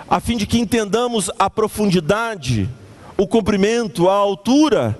a 0.09 0.21
fim 0.21 0.37
de 0.37 0.47
que 0.47 0.59
entendamos 0.59 1.31
a 1.38 1.49
profundidade, 1.49 2.68
o 3.16 3.27
comprimento, 3.27 4.09
a 4.09 4.14
altura 4.14 4.99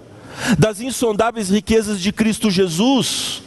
das 0.59 0.81
insondáveis 0.81 1.51
riquezas 1.51 2.01
de 2.01 2.13
Cristo 2.13 2.51
Jesus. 2.51 3.43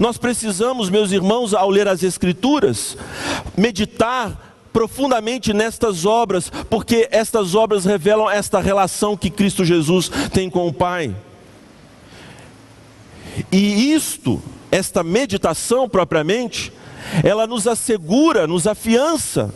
Nós 0.00 0.16
precisamos, 0.18 0.88
meus 0.90 1.12
irmãos, 1.12 1.54
ao 1.54 1.70
ler 1.70 1.88
as 1.88 2.02
Escrituras, 2.02 2.96
meditar 3.56 4.58
profundamente 4.72 5.54
nestas 5.54 6.04
obras, 6.04 6.50
porque 6.68 7.08
estas 7.10 7.54
obras 7.54 7.84
revelam 7.84 8.30
esta 8.30 8.60
relação 8.60 9.16
que 9.16 9.30
Cristo 9.30 9.64
Jesus 9.64 10.10
tem 10.32 10.50
com 10.50 10.66
o 10.66 10.72
Pai. 10.72 11.14
E 13.50 13.92
isto, 13.92 14.42
esta 14.70 15.02
meditação 15.02 15.88
propriamente, 15.88 16.72
ela 17.22 17.46
nos 17.46 17.66
assegura, 17.66 18.46
nos 18.46 18.66
afiança 18.66 19.54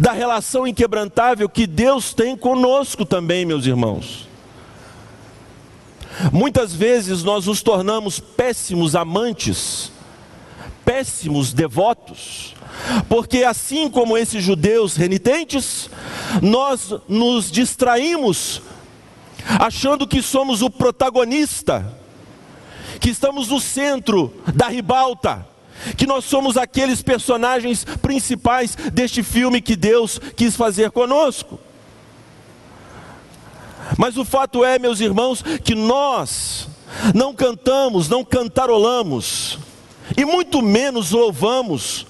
da 0.00 0.12
relação 0.12 0.66
inquebrantável 0.66 1.48
que 1.48 1.66
Deus 1.66 2.14
tem 2.14 2.36
conosco 2.36 3.04
também, 3.04 3.44
meus 3.44 3.66
irmãos. 3.66 4.28
Muitas 6.32 6.72
vezes 6.72 7.24
nós 7.24 7.46
nos 7.46 7.62
tornamos 7.62 8.20
péssimos 8.20 8.94
amantes, 8.94 9.90
péssimos 10.84 11.52
devotos, 11.52 12.54
porque 13.08 13.42
assim 13.42 13.90
como 13.90 14.16
esses 14.16 14.42
judeus 14.42 14.96
renitentes, 14.96 15.90
nós 16.40 16.94
nos 17.08 17.50
distraímos 17.50 18.62
achando 19.58 20.06
que 20.06 20.22
somos 20.22 20.62
o 20.62 20.70
protagonista, 20.70 21.84
que 23.00 23.10
estamos 23.10 23.48
no 23.48 23.60
centro 23.60 24.32
da 24.54 24.68
ribalta, 24.68 25.46
que 25.96 26.06
nós 26.06 26.24
somos 26.24 26.56
aqueles 26.56 27.02
personagens 27.02 27.84
principais 28.00 28.76
deste 28.92 29.22
filme 29.22 29.60
que 29.60 29.76
Deus 29.76 30.20
quis 30.36 30.56
fazer 30.56 30.90
conosco. 30.90 31.58
Mas 33.98 34.16
o 34.16 34.24
fato 34.24 34.64
é, 34.64 34.78
meus 34.78 35.00
irmãos, 35.00 35.42
que 35.42 35.74
nós 35.74 36.68
não 37.14 37.34
cantamos, 37.34 38.08
não 38.08 38.24
cantarolamos, 38.24 39.58
e 40.16 40.24
muito 40.24 40.62
menos 40.62 41.10
louvamos 41.10 42.06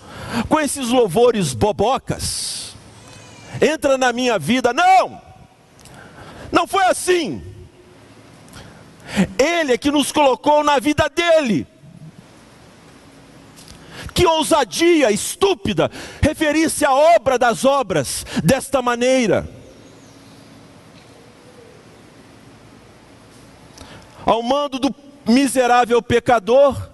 com 0.49 0.61
esses 0.61 0.88
louvores 0.88 1.55
bobocas. 1.55 2.75
Entra 3.61 3.97
na 3.97 4.12
minha 4.12 4.38
vida, 4.38 4.73
não! 4.73 5.20
Não 6.51 6.66
foi 6.66 6.85
assim. 6.85 7.42
Ele 9.38 9.73
é 9.73 9.79
que 9.79 9.90
nos 9.90 10.11
colocou 10.11 10.64
na 10.64 10.79
vida 10.79 11.09
dele. 11.09 11.67
Que 14.12 14.27
ousadia 14.27 15.11
estúpida 15.11 15.90
referir-se 16.21 16.85
à 16.85 16.93
obra 16.93 17.38
das 17.38 17.64
obras 17.64 18.25
desta 18.43 18.81
maneira. 18.81 19.49
Ao 24.25 24.43
mando 24.43 24.79
do 24.79 24.95
miserável 25.27 26.01
pecador, 26.01 26.90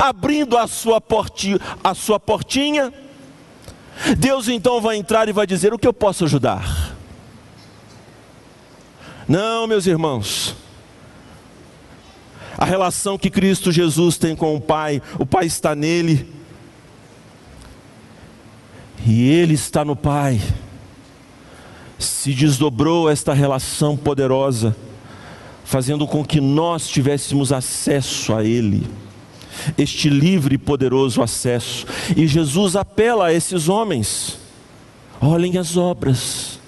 abrindo 0.00 0.56
a 0.56 0.66
sua, 0.66 1.00
portinha, 1.00 1.58
a 1.82 1.94
sua 1.94 2.18
portinha, 2.18 2.92
Deus 4.18 4.48
então 4.48 4.80
vai 4.80 4.96
entrar 4.96 5.28
e 5.28 5.32
vai 5.32 5.46
dizer: 5.46 5.72
O 5.72 5.78
que 5.78 5.86
eu 5.86 5.92
posso 5.92 6.24
ajudar? 6.24 6.94
Não, 9.28 9.66
meus 9.66 9.86
irmãos. 9.86 10.63
A 12.64 12.66
relação 12.66 13.18
que 13.18 13.28
Cristo 13.28 13.70
Jesus 13.70 14.16
tem 14.16 14.34
com 14.34 14.56
o 14.56 14.60
Pai, 14.60 15.02
o 15.18 15.26
Pai 15.26 15.44
está 15.44 15.74
nele, 15.74 16.26
e 19.04 19.28
ele 19.28 19.52
está 19.52 19.84
no 19.84 19.94
Pai. 19.94 20.40
Se 21.98 22.32
desdobrou 22.32 23.10
esta 23.10 23.34
relação 23.34 23.98
poderosa, 23.98 24.74
fazendo 25.62 26.06
com 26.06 26.24
que 26.24 26.40
nós 26.40 26.88
tivéssemos 26.88 27.52
acesso 27.52 28.34
a 28.34 28.42
Ele, 28.42 28.86
este 29.76 30.08
livre 30.08 30.54
e 30.54 30.58
poderoso 30.58 31.20
acesso. 31.20 31.86
E 32.16 32.26
Jesus 32.26 32.76
apela 32.76 33.26
a 33.26 33.32
esses 33.34 33.68
homens: 33.68 34.38
olhem 35.20 35.58
as 35.58 35.76
obras, 35.76 36.58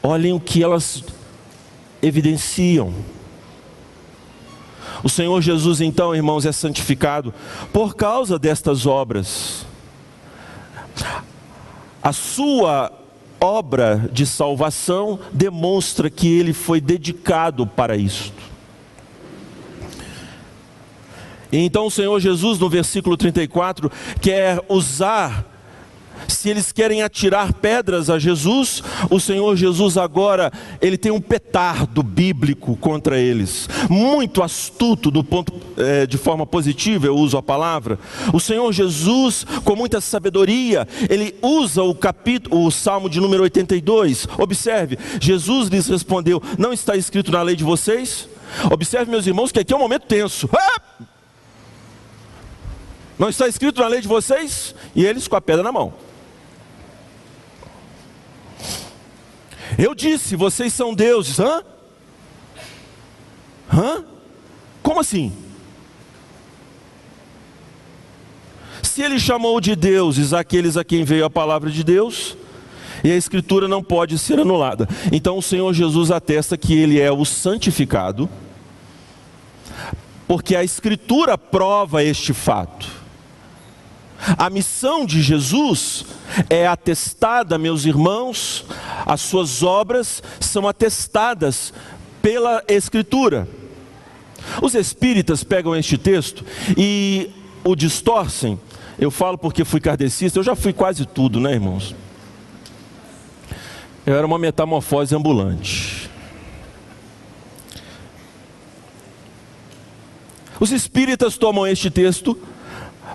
Olhem 0.00 0.32
o 0.32 0.38
que 0.38 0.62
elas 0.62 1.02
evidenciam. 2.00 2.94
O 5.04 5.08
Senhor 5.10 5.40
Jesus, 5.42 5.82
então, 5.82 6.14
irmãos, 6.14 6.46
é 6.46 6.50
santificado 6.50 7.34
por 7.70 7.94
causa 7.94 8.38
destas 8.38 8.86
obras. 8.86 9.66
A 12.02 12.10
sua 12.10 12.90
obra 13.38 14.08
de 14.10 14.24
salvação 14.24 15.18
demonstra 15.30 16.08
que 16.08 16.26
ele 16.26 16.54
foi 16.54 16.80
dedicado 16.80 17.66
para 17.66 17.96
isto. 17.96 18.42
Então 21.52 21.86
o 21.86 21.90
Senhor 21.90 22.18
Jesus, 22.18 22.58
no 22.58 22.70
versículo 22.70 23.16
34, 23.16 23.92
quer 24.20 24.64
usar 24.68 25.44
se 26.28 26.48
eles 26.48 26.72
querem 26.72 27.02
atirar 27.02 27.52
pedras 27.52 28.10
a 28.10 28.18
Jesus, 28.18 28.82
o 29.10 29.18
Senhor 29.20 29.56
Jesus 29.56 29.96
agora, 29.96 30.52
ele 30.80 30.96
tem 30.96 31.12
um 31.12 31.20
petardo 31.20 32.02
bíblico 32.02 32.76
contra 32.76 33.18
eles, 33.18 33.68
muito 33.88 34.42
astuto 34.42 35.10
do 35.10 35.22
ponto 35.22 35.52
é, 35.76 36.06
de 36.06 36.18
forma 36.18 36.46
positiva, 36.46 37.06
eu 37.06 37.16
uso 37.16 37.36
a 37.36 37.42
palavra. 37.42 37.98
O 38.32 38.40
Senhor 38.40 38.72
Jesus, 38.72 39.46
com 39.64 39.76
muita 39.76 40.00
sabedoria, 40.00 40.86
ele 41.08 41.34
usa 41.42 41.82
o 41.82 41.94
capítulo, 41.94 42.66
o 42.66 42.70
Salmo 42.70 43.08
de 43.08 43.20
número 43.20 43.42
82. 43.42 44.26
Observe, 44.38 44.98
Jesus 45.20 45.68
lhes 45.68 45.88
respondeu: 45.88 46.42
Não 46.58 46.72
está 46.72 46.96
escrito 46.96 47.30
na 47.30 47.42
lei 47.42 47.56
de 47.56 47.64
vocês? 47.64 48.28
Observe, 48.70 49.10
meus 49.10 49.26
irmãos, 49.26 49.50
que 49.50 49.58
aqui 49.58 49.72
é 49.72 49.76
um 49.76 49.80
momento 49.80 50.06
tenso. 50.06 50.48
Ah! 50.52 51.04
Não 53.18 53.28
está 53.28 53.46
escrito 53.46 53.80
na 53.80 53.88
lei 53.88 54.00
de 54.00 54.08
vocês? 54.08 54.74
E 54.94 55.04
eles 55.04 55.28
com 55.28 55.36
a 55.36 55.40
pedra 55.40 55.62
na 55.62 55.72
mão. 55.72 55.94
Eu 59.78 59.94
disse, 59.94 60.36
vocês 60.36 60.72
são 60.72 60.94
deuses. 60.94 61.38
Hã? 61.40 61.62
Hã? 63.72 64.04
Como 64.82 65.00
assim? 65.00 65.32
Se 68.82 69.02
ele 69.02 69.18
chamou 69.18 69.60
de 69.60 69.74
deuses 69.74 70.32
aqueles 70.32 70.76
a 70.76 70.84
quem 70.84 71.04
veio 71.04 71.24
a 71.24 71.30
palavra 71.30 71.70
de 71.70 71.82
Deus, 71.82 72.36
e 73.02 73.10
a 73.10 73.16
escritura 73.16 73.68
não 73.68 73.82
pode 73.82 74.18
ser 74.18 74.40
anulada. 74.40 74.88
Então 75.12 75.36
o 75.36 75.42
Senhor 75.42 75.72
Jesus 75.74 76.10
atesta 76.10 76.56
que 76.56 76.74
ele 76.74 77.00
é 77.00 77.10
o 77.10 77.24
santificado, 77.24 78.28
porque 80.26 80.56
a 80.56 80.64
escritura 80.64 81.36
prova 81.36 82.02
este 82.02 82.32
fato. 82.32 83.03
A 84.38 84.48
missão 84.48 85.04
de 85.04 85.20
Jesus 85.20 86.04
é 86.48 86.66
atestada, 86.66 87.58
meus 87.58 87.84
irmãos, 87.84 88.64
as 89.04 89.20
suas 89.20 89.62
obras 89.62 90.22
são 90.40 90.66
atestadas 90.66 91.74
pela 92.22 92.64
Escritura. 92.66 93.46
Os 94.62 94.74
espíritas 94.74 95.44
pegam 95.44 95.76
este 95.76 95.98
texto 95.98 96.44
e 96.76 97.30
o 97.62 97.74
distorcem. 97.74 98.58
Eu 98.98 99.10
falo 99.10 99.36
porque 99.36 99.64
fui 99.64 99.80
kardecista, 99.80 100.38
eu 100.38 100.42
já 100.42 100.54
fui 100.54 100.72
quase 100.72 101.04
tudo, 101.04 101.38
né, 101.38 101.52
irmãos? 101.52 101.94
Eu 104.06 104.14
era 104.14 104.26
uma 104.26 104.38
metamorfose 104.38 105.14
ambulante. 105.14 106.08
Os 110.58 110.70
espíritas 110.72 111.36
tomam 111.36 111.66
este 111.66 111.90
texto 111.90 112.38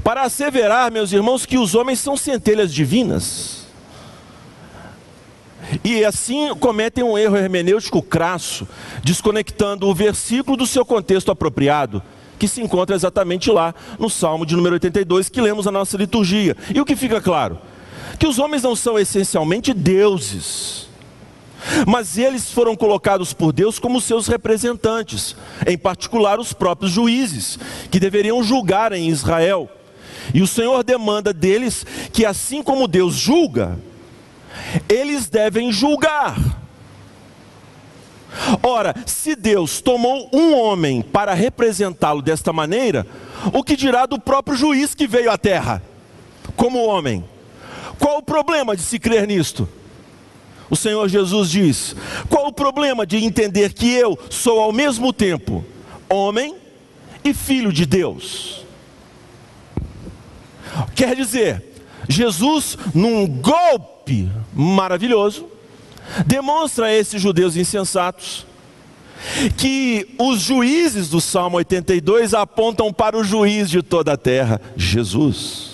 para 0.04 0.23
asseverar, 0.23 0.91
meus 0.91 1.12
irmãos, 1.12 1.45
que 1.45 1.58
os 1.58 1.75
homens 1.75 1.99
são 1.99 2.15
centelhas 2.15 2.73
divinas. 2.73 3.60
E 5.84 6.04
assim 6.04 6.54
cometem 6.56 7.04
um 7.04 7.17
erro 7.17 7.38
hermenêutico 7.38 8.02
crasso, 8.02 8.67
desconectando 9.04 9.88
o 9.88 9.93
versículo 9.93 10.58
do 10.58 10.65
seu 10.65 10.84
contexto 10.86 11.32
apropriado, 11.32 12.02
que 12.39 12.47
se 12.47 12.62
encontra 12.62 12.95
exatamente 12.95 13.52
lá 13.52 13.75
no 13.99 14.10
Salmo 14.10 14.45
de 14.45 14.56
número 14.56 14.75
82, 14.75 15.30
que 15.30 15.41
lemos 15.41 15.65
na 15.65 15.71
nossa 15.71 15.97
liturgia. 15.97 16.56
E 16.73 16.80
o 16.80 16.86
que 16.86 16.95
fica 16.95 17.21
claro? 17.21 17.60
Que 18.17 18.25
os 18.25 18.39
homens 18.39 18.63
não 18.63 18.75
são 18.75 18.97
essencialmente 18.97 19.73
deuses, 19.73 20.88
mas 21.86 22.17
eles 22.17 22.49
foram 22.52 22.75
colocados 22.75 23.34
por 23.34 23.52
Deus 23.52 23.78
como 23.78 24.02
seus 24.02 24.28
representantes, 24.28 25.36
em 25.67 25.78
particular 25.78 26.39
os 26.39 26.54
próprios 26.54 26.91
juízes, 26.91 27.60
que 27.91 27.99
deveriam 27.99 28.41
julgar 28.41 28.91
em 28.93 29.10
Israel. 29.10 29.69
E 30.34 30.42
o 30.42 30.48
Senhor 30.48 30.84
demanda 30.84 31.34
deles 31.34 31.86
que, 32.13 32.26
assim 32.26 32.62
como 32.62 32.88
Deus 32.88 33.15
julga, 33.15 33.80
eles 34.88 35.28
devem 35.28 35.72
julgar. 35.72 36.38
Ora, 38.62 38.93
se 39.06 39.36
Deus 39.36 39.82
tomou 39.82 40.30
um 40.32 40.56
homem 40.56 41.01
para 41.01 41.34
representá-lo 41.34 42.22
desta 42.22 42.53
maneira, 42.53 43.06
o 43.51 43.64
que 43.64 43.76
dirá 43.76 44.06
do 44.06 44.20
próprio 44.20 44.56
juiz 44.56 44.93
que 44.93 45.08
veio 45.08 45.32
à 45.32 45.38
terra, 45.38 45.82
como 46.56 46.86
homem? 46.86 47.24
Qual 47.97 48.20
o 48.20 48.24
problema 48.24 48.76
de 48.76 48.82
se 48.82 48.99
crer 48.99 49.28
nisto? 49.28 49.68
O 50.70 50.76
Senhor 50.76 51.08
Jesus 51.10 51.49
diz: 51.49 51.95
qual 52.30 52.47
o 52.47 52.53
problema 52.53 53.06
de 53.06 53.18
entender 53.18 53.74
que 53.74 53.91
eu 53.91 54.18
sou 54.30 54.60
ao 54.60 54.72
mesmo 54.72 55.12
tempo 55.12 55.66
homem 56.08 56.56
e 57.24 57.34
filho 57.34 57.74
de 57.74 57.86
Deus? 57.86 58.66
Quer 60.95 61.15
dizer, 61.15 61.63
Jesus, 62.07 62.78
num 62.93 63.28
golpe 63.28 64.30
maravilhoso, 64.53 65.47
demonstra 66.26 66.88
a 66.88 66.93
esses 66.93 67.22
judeus 67.22 67.55
insensatos 67.55 68.45
que 69.57 70.15
os 70.17 70.39
juízes 70.39 71.09
do 71.09 71.20
Salmo 71.20 71.57
82 71.57 72.34
apontam 72.34 72.91
para 72.91 73.17
o 73.17 73.24
juiz 73.24 73.70
de 73.70 73.82
toda 73.82 74.13
a 74.13 74.17
terra, 74.17 74.61
Jesus. 74.76 75.70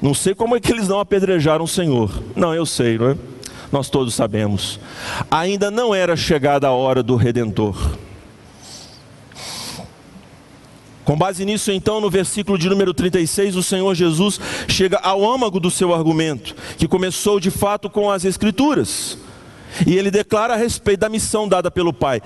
Não 0.00 0.14
sei 0.14 0.34
como 0.34 0.56
é 0.56 0.60
que 0.60 0.72
eles 0.72 0.88
não 0.88 0.98
apedrejaram 0.98 1.64
o 1.64 1.68
Senhor. 1.68 2.22
Não, 2.34 2.52
eu 2.52 2.66
sei, 2.66 2.98
não 2.98 3.10
é? 3.10 3.16
Nós 3.70 3.88
todos 3.88 4.14
sabemos. 4.14 4.80
Ainda 5.30 5.70
não 5.70 5.94
era 5.94 6.16
chegada 6.16 6.66
a 6.66 6.72
hora 6.72 7.02
do 7.02 7.14
redentor. 7.14 7.96
Com 11.12 11.18
base 11.18 11.44
nisso, 11.44 11.70
então, 11.70 12.00
no 12.00 12.08
versículo 12.08 12.56
de 12.56 12.70
número 12.70 12.94
36, 12.94 13.54
o 13.54 13.62
Senhor 13.62 13.94
Jesus 13.94 14.40
chega 14.66 14.96
ao 14.96 15.30
âmago 15.30 15.60
do 15.60 15.70
seu 15.70 15.92
argumento, 15.92 16.56
que 16.78 16.88
começou 16.88 17.38
de 17.38 17.50
fato 17.50 17.90
com 17.90 18.10
as 18.10 18.24
Escrituras. 18.24 19.18
E 19.86 19.94
ele 19.94 20.10
declara 20.10 20.54
a 20.54 20.56
respeito 20.56 21.00
da 21.00 21.10
missão 21.10 21.46
dada 21.46 21.70
pelo 21.70 21.92
Pai. 21.92 22.22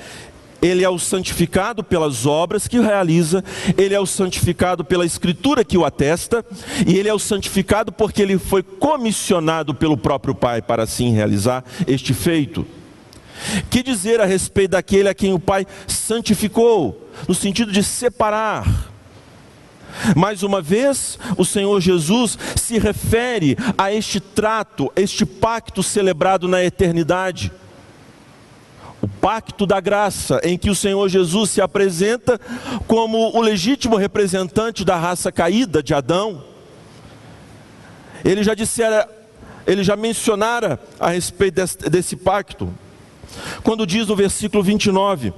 Ele 0.62 0.84
é 0.84 0.88
o 0.88 1.00
santificado 1.00 1.82
pelas 1.82 2.26
obras 2.26 2.68
que 2.68 2.78
realiza, 2.78 3.42
ele 3.76 3.92
é 3.92 3.98
o 3.98 4.06
santificado 4.06 4.84
pela 4.84 5.04
escritura 5.04 5.64
que 5.64 5.76
o 5.76 5.84
atesta, 5.84 6.46
e 6.86 6.96
ele 6.96 7.08
é 7.08 7.12
o 7.12 7.18
santificado 7.18 7.90
porque 7.90 8.22
ele 8.22 8.38
foi 8.38 8.62
comissionado 8.62 9.74
pelo 9.74 9.96
próprio 9.96 10.32
Pai 10.32 10.62
para 10.62 10.84
assim 10.84 11.12
realizar 11.12 11.64
este 11.88 12.14
feito. 12.14 12.64
Que 13.68 13.82
dizer 13.82 14.20
a 14.20 14.24
respeito 14.24 14.70
daquele 14.70 15.08
a 15.08 15.14
quem 15.14 15.32
o 15.32 15.40
Pai 15.40 15.66
santificou, 15.88 17.05
no 17.26 17.34
sentido 17.34 17.72
de 17.72 17.82
separar? 17.82 18.66
Mais 20.14 20.42
uma 20.42 20.60
vez, 20.60 21.18
o 21.36 21.44
Senhor 21.44 21.80
Jesus 21.80 22.38
se 22.56 22.78
refere 22.78 23.56
a 23.78 23.92
este 23.92 24.20
trato, 24.20 24.92
este 24.94 25.24
pacto 25.24 25.82
celebrado 25.82 26.46
na 26.46 26.62
eternidade 26.62 27.50
o 29.00 29.08
pacto 29.08 29.66
da 29.66 29.78
graça, 29.80 30.40
em 30.42 30.58
que 30.58 30.70
o 30.70 30.74
Senhor 30.74 31.08
Jesus 31.08 31.50
se 31.50 31.60
apresenta 31.60 32.40
como 32.88 33.36
o 33.36 33.40
legítimo 33.40 33.96
representante 33.96 34.84
da 34.84 34.96
raça 34.96 35.30
caída 35.30 35.80
de 35.80 35.94
Adão. 35.94 36.42
Ele 38.24 38.42
já 38.42 38.54
dissera, 38.54 39.08
ele 39.66 39.84
já 39.84 39.94
mencionara 39.94 40.80
a 40.98 41.10
respeito 41.10 41.54
desse, 41.54 41.76
desse 41.88 42.16
pacto, 42.16 42.72
quando 43.62 43.86
diz 43.86 44.08
no 44.08 44.16
versículo 44.16 44.62
29: 44.62 45.32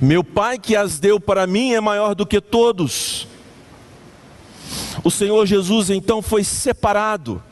Meu 0.00 0.22
Pai 0.22 0.58
que 0.58 0.76
as 0.76 0.98
deu 0.98 1.18
para 1.18 1.46
mim 1.46 1.72
é 1.72 1.80
maior 1.80 2.14
do 2.14 2.26
que 2.26 2.40
todos. 2.40 3.26
O 5.04 5.10
Senhor 5.10 5.44
Jesus 5.46 5.90
então 5.90 6.22
foi 6.22 6.44
separado 6.44 7.42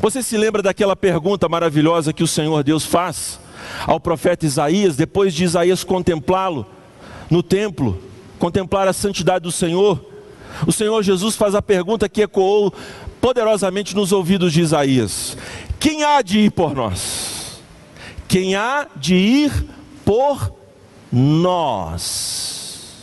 você 0.00 0.22
se 0.22 0.36
lembra 0.36 0.62
daquela 0.62 0.96
pergunta 0.96 1.48
maravilhosa 1.48 2.12
que 2.12 2.22
o 2.22 2.26
Senhor 2.26 2.62
Deus 2.62 2.84
faz 2.84 3.40
ao 3.86 3.98
profeta 3.98 4.46
Isaías, 4.46 4.96
depois 4.96 5.34
de 5.34 5.44
Isaías 5.44 5.82
contemplá-lo 5.82 6.66
no 7.30 7.42
templo, 7.42 8.00
contemplar 8.38 8.86
a 8.86 8.92
santidade 8.92 9.44
do 9.44 9.52
Senhor? 9.52 10.04
O 10.66 10.72
Senhor 10.72 11.02
Jesus 11.02 11.36
faz 11.36 11.54
a 11.54 11.62
pergunta 11.62 12.08
que 12.08 12.22
ecoou 12.22 12.72
poderosamente 13.20 13.94
nos 13.94 14.12
ouvidos 14.12 14.52
de 14.52 14.60
Isaías: 14.60 15.36
Quem 15.78 16.04
há 16.04 16.22
de 16.22 16.40
ir 16.40 16.50
por 16.50 16.74
nós? 16.74 17.60
Quem 18.28 18.54
há 18.54 18.86
de 18.96 19.14
ir 19.14 19.52
por 20.06 20.54
nós? 21.12 23.02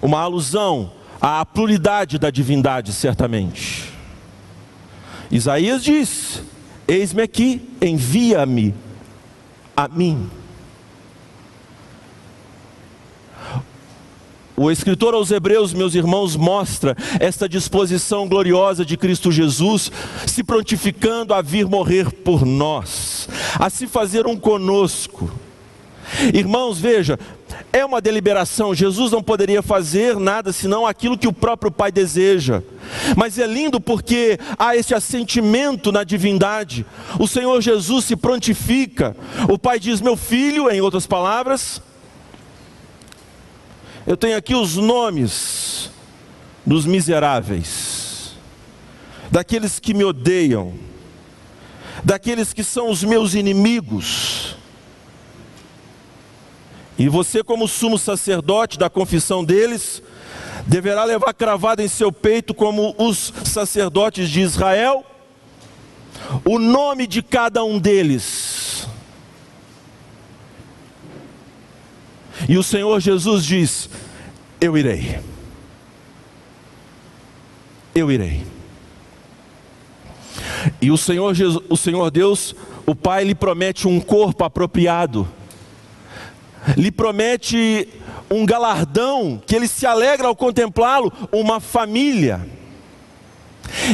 Uma 0.00 0.20
alusão 0.20 0.92
à 1.20 1.44
pluralidade 1.44 2.18
da 2.18 2.30
divindade, 2.30 2.92
certamente. 2.92 3.92
Isaías 5.30 5.82
diz: 5.82 6.42
Eis-me 6.86 7.22
aqui, 7.22 7.68
envia-me 7.80 8.74
a 9.74 9.88
mim. 9.88 10.30
O 14.56 14.70
escritor 14.70 15.12
aos 15.12 15.30
Hebreus, 15.30 15.74
meus 15.74 15.94
irmãos, 15.94 16.34
mostra 16.34 16.96
esta 17.20 17.46
disposição 17.46 18.26
gloriosa 18.26 18.86
de 18.86 18.96
Cristo 18.96 19.30
Jesus, 19.30 19.92
se 20.26 20.42
prontificando 20.42 21.34
a 21.34 21.42
vir 21.42 21.66
morrer 21.66 22.10
por 22.10 22.46
nós, 22.46 23.28
a 23.58 23.68
se 23.68 23.86
fazer 23.86 24.26
um 24.26 24.34
conosco. 24.34 25.30
Irmãos, 26.32 26.78
veja, 26.78 27.18
é 27.70 27.84
uma 27.84 28.00
deliberação. 28.00 28.74
Jesus 28.74 29.12
não 29.12 29.22
poderia 29.22 29.62
fazer 29.62 30.16
nada 30.16 30.52
senão 30.52 30.86
aquilo 30.86 31.18
que 31.18 31.28
o 31.28 31.32
próprio 31.32 31.70
Pai 31.70 31.92
deseja. 31.92 32.62
Mas 33.16 33.38
é 33.38 33.46
lindo 33.46 33.78
porque 33.78 34.38
há 34.58 34.74
esse 34.74 34.94
assentimento 34.94 35.92
na 35.92 36.02
divindade. 36.02 36.86
O 37.18 37.26
Senhor 37.26 37.60
Jesus 37.60 38.06
se 38.06 38.16
prontifica. 38.16 39.14
O 39.48 39.58
Pai 39.58 39.78
diz: 39.78 40.00
Meu 40.00 40.16
filho, 40.16 40.70
em 40.70 40.80
outras 40.80 41.06
palavras, 41.06 41.82
eu 44.06 44.16
tenho 44.16 44.36
aqui 44.36 44.54
os 44.54 44.76
nomes 44.76 45.90
dos 46.64 46.86
miseráveis, 46.86 48.34
daqueles 49.30 49.78
que 49.78 49.94
me 49.94 50.04
odeiam, 50.04 50.74
daqueles 52.04 52.52
que 52.52 52.62
são 52.62 52.90
os 52.90 53.02
meus 53.02 53.34
inimigos 53.34 54.56
e 56.98 57.08
você, 57.08 57.44
como 57.44 57.68
sumo 57.68 57.98
sacerdote 57.98 58.78
da 58.78 58.88
confissão 58.88 59.44
deles, 59.44 60.02
deverá 60.66 61.04
levar 61.04 61.34
cravado 61.34 61.82
em 61.82 61.88
seu 61.88 62.10
peito, 62.10 62.54
como 62.54 62.94
os 62.98 63.32
sacerdotes 63.44 64.30
de 64.30 64.40
Israel, 64.40 65.04
o 66.44 66.58
nome 66.58 67.06
de 67.06 67.22
cada 67.22 67.62
um 67.62 67.78
deles. 67.78 68.55
E 72.48 72.56
o 72.58 72.62
Senhor 72.62 73.00
Jesus 73.00 73.44
diz: 73.44 73.88
Eu 74.60 74.76
irei. 74.76 75.18
Eu 77.94 78.10
irei. 78.10 78.46
E 80.80 80.90
o 80.90 80.96
Senhor, 80.96 81.32
Jesus, 81.34 81.64
o 81.68 81.76
Senhor 81.76 82.10
Deus, 82.10 82.54
o 82.84 82.94
Pai, 82.94 83.24
lhe 83.24 83.34
promete 83.34 83.86
um 83.86 84.00
corpo 84.00 84.44
apropriado 84.44 85.28
lhe 86.74 86.90
promete 86.90 87.88
um 88.30 88.44
galardão 88.44 89.40
que 89.44 89.54
ele 89.54 89.68
se 89.68 89.86
alegra 89.86 90.26
ao 90.26 90.34
contemplá-lo, 90.34 91.12
uma 91.30 91.60
família. 91.60 92.48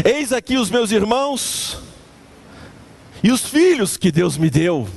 Eis 0.04 0.32
aqui 0.32 0.56
os 0.56 0.70
meus 0.70 0.90
irmãos 0.90 1.78
e 3.22 3.30
os 3.30 3.44
filhos 3.44 3.96
que 3.96 4.12
Deus 4.12 4.38
me 4.38 4.48
deu. 4.48 4.88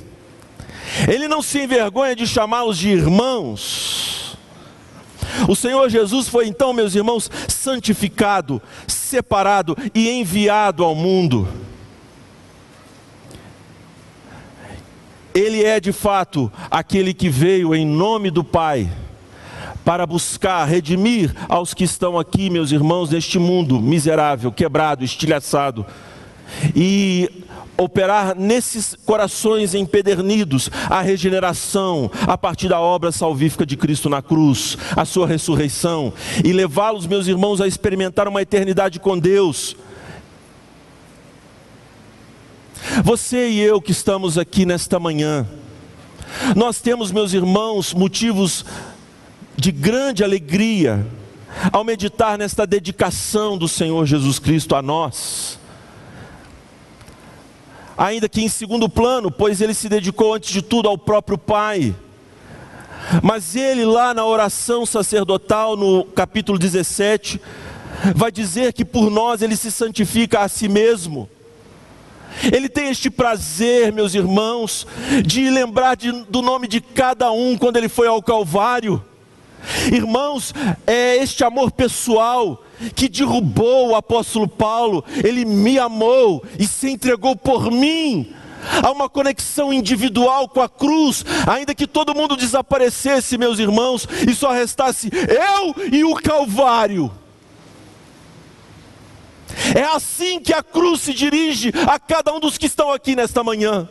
Ele 1.08 1.28
não 1.28 1.42
se 1.42 1.62
envergonha 1.62 2.16
de 2.16 2.26
chamá-los 2.26 2.78
de 2.78 2.88
irmãos. 2.88 4.36
O 5.48 5.54
Senhor 5.54 5.88
Jesus 5.88 6.28
foi 6.28 6.46
então, 6.46 6.72
meus 6.72 6.94
irmãos, 6.94 7.30
santificado, 7.48 8.60
separado 8.86 9.76
e 9.94 10.08
enviado 10.08 10.82
ao 10.82 10.94
mundo. 10.94 11.46
Ele 15.34 15.62
é 15.62 15.78
de 15.78 15.92
fato 15.92 16.50
aquele 16.70 17.12
que 17.12 17.28
veio 17.28 17.74
em 17.74 17.84
nome 17.86 18.30
do 18.30 18.42
Pai 18.42 18.90
para 19.84 20.06
buscar 20.06 20.64
redimir 20.64 21.32
aos 21.48 21.74
que 21.74 21.84
estão 21.84 22.18
aqui, 22.18 22.48
meus 22.48 22.72
irmãos, 22.72 23.10
neste 23.10 23.38
mundo 23.38 23.80
miserável, 23.80 24.50
quebrado, 24.50 25.04
estilhaçado, 25.04 25.86
e 26.74 27.30
operar 27.78 28.34
nesses 28.36 28.96
corações 29.04 29.74
empedernidos 29.74 30.70
a 30.88 31.00
regeneração 31.00 32.10
a 32.26 32.36
partir 32.38 32.68
da 32.68 32.80
obra 32.80 33.12
salvífica 33.12 33.66
de 33.66 33.76
Cristo 33.76 34.08
na 34.08 34.22
cruz, 34.22 34.76
a 34.96 35.04
sua 35.04 35.26
ressurreição, 35.26 36.12
e 36.44 36.52
levá-los, 36.52 37.06
meus 37.06 37.26
irmãos, 37.26 37.60
a 37.60 37.66
experimentar 37.66 38.28
uma 38.28 38.42
eternidade 38.42 38.98
com 38.98 39.18
Deus 39.18 39.76
Você 43.02 43.48
e 43.48 43.60
eu 43.60 43.80
que 43.80 43.92
estamos 43.92 44.38
aqui 44.38 44.64
nesta 44.64 44.98
manhã, 44.98 45.46
nós 46.54 46.80
temos, 46.80 47.10
meus 47.10 47.32
irmãos, 47.32 47.92
motivos 47.92 48.64
de 49.56 49.72
grande 49.72 50.22
alegria 50.22 51.06
ao 51.72 51.84
meditar 51.84 52.38
nesta 52.38 52.66
dedicação 52.66 53.58
do 53.58 53.66
Senhor 53.66 54.06
Jesus 54.06 54.38
Cristo 54.38 54.74
a 54.74 54.82
nós. 54.82 55.58
Ainda 57.96 58.28
que 58.28 58.42
em 58.42 58.48
segundo 58.48 58.88
plano, 58.88 59.30
pois 59.30 59.60
ele 59.60 59.74
se 59.74 59.88
dedicou 59.88 60.34
antes 60.34 60.50
de 60.50 60.62
tudo 60.62 60.88
ao 60.88 60.98
próprio 60.98 61.38
Pai. 61.38 61.94
Mas 63.22 63.54
ele, 63.56 63.84
lá 63.84 64.12
na 64.12 64.24
oração 64.24 64.84
sacerdotal, 64.84 65.76
no 65.76 66.04
capítulo 66.04 66.58
17, 66.58 67.40
vai 68.14 68.30
dizer 68.30 68.72
que 68.72 68.84
por 68.84 69.10
nós 69.10 69.42
ele 69.42 69.56
se 69.56 69.70
santifica 69.70 70.40
a 70.40 70.48
si 70.48 70.68
mesmo 70.68 71.28
ele 72.42 72.68
tem 72.68 72.88
este 72.88 73.10
prazer, 73.10 73.92
meus 73.92 74.14
irmãos, 74.14 74.86
de 75.24 75.48
lembrar 75.50 75.96
de, 75.96 76.12
do 76.12 76.42
nome 76.42 76.68
de 76.68 76.80
cada 76.80 77.30
um 77.30 77.56
quando 77.56 77.76
ele 77.76 77.88
foi 77.88 78.06
ao 78.06 78.22
Calvário. 78.22 79.02
Irmãos, 79.92 80.54
é 80.86 81.16
este 81.16 81.44
amor 81.44 81.70
pessoal 81.70 82.62
que 82.94 83.08
derrubou 83.08 83.88
o 83.88 83.96
apóstolo 83.96 84.46
Paulo, 84.46 85.04
ele 85.24 85.44
me 85.44 85.78
amou 85.78 86.44
e 86.58 86.66
se 86.66 86.90
entregou 86.90 87.34
por 87.34 87.70
mim, 87.70 88.34
Há 88.82 88.90
uma 88.90 89.08
conexão 89.08 89.72
individual 89.72 90.48
com 90.48 90.60
a 90.60 90.68
cruz, 90.68 91.24
ainda 91.46 91.74
que 91.74 91.86
todo 91.86 92.14
mundo 92.14 92.36
desaparecesse, 92.36 93.38
meus 93.38 93.58
irmãos, 93.58 94.08
e 94.28 94.34
só 94.34 94.50
restasse 94.50 95.08
eu 95.12 95.74
e 95.92 96.04
o 96.04 96.14
Calvário. 96.16 97.10
É 99.74 99.84
assim 99.84 100.40
que 100.40 100.52
a 100.52 100.62
cruz 100.62 101.00
se 101.00 101.14
dirige 101.14 101.72
a 101.88 101.98
cada 101.98 102.32
um 102.34 102.40
dos 102.40 102.58
que 102.58 102.66
estão 102.66 102.92
aqui 102.92 103.14
nesta 103.14 103.42
manhã. 103.42 103.88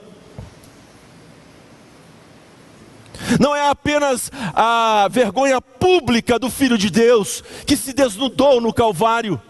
Não 3.40 3.56
é 3.56 3.70
apenas 3.70 4.32
a 4.54 5.08
vergonha 5.10 5.62
pública 5.62 6.40
do 6.40 6.50
Filho 6.50 6.78
de 6.78 6.90
Deus 6.90 7.44
que 7.66 7.76
se 7.76 7.94
desnudou 7.94 8.62
no 8.62 8.74
Calvário, 8.74 9.42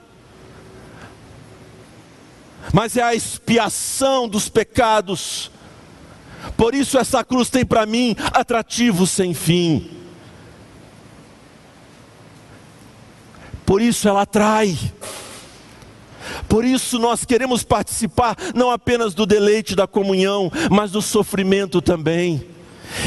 mas 2.74 2.98
é 2.98 3.04
a 3.04 3.16
expiação 3.16 4.28
dos 4.28 4.50
pecados. 4.50 5.52
Por 6.58 6.76
isso, 6.76 6.98
essa 6.98 7.24
cruz 7.24 7.50
tem 7.50 7.66
para 7.66 7.86
mim 7.86 8.16
atrativo 8.34 9.08
sem 9.08 9.34
fim. 9.34 9.90
Por 13.66 13.82
isso, 13.82 14.08
ela 14.08 14.22
atrai. 14.22 14.78
Por 16.48 16.66
isso 16.66 16.98
nós 17.00 17.24
queremos 17.24 17.64
participar 17.64 18.36
não 18.54 18.72
apenas 18.72 19.14
do 19.14 19.26
deleite 19.26 19.76
da 19.76 19.88
comunhão, 19.88 20.52
mas 20.72 20.92
do 20.92 21.02
sofrimento 21.02 21.82
também. 21.82 22.55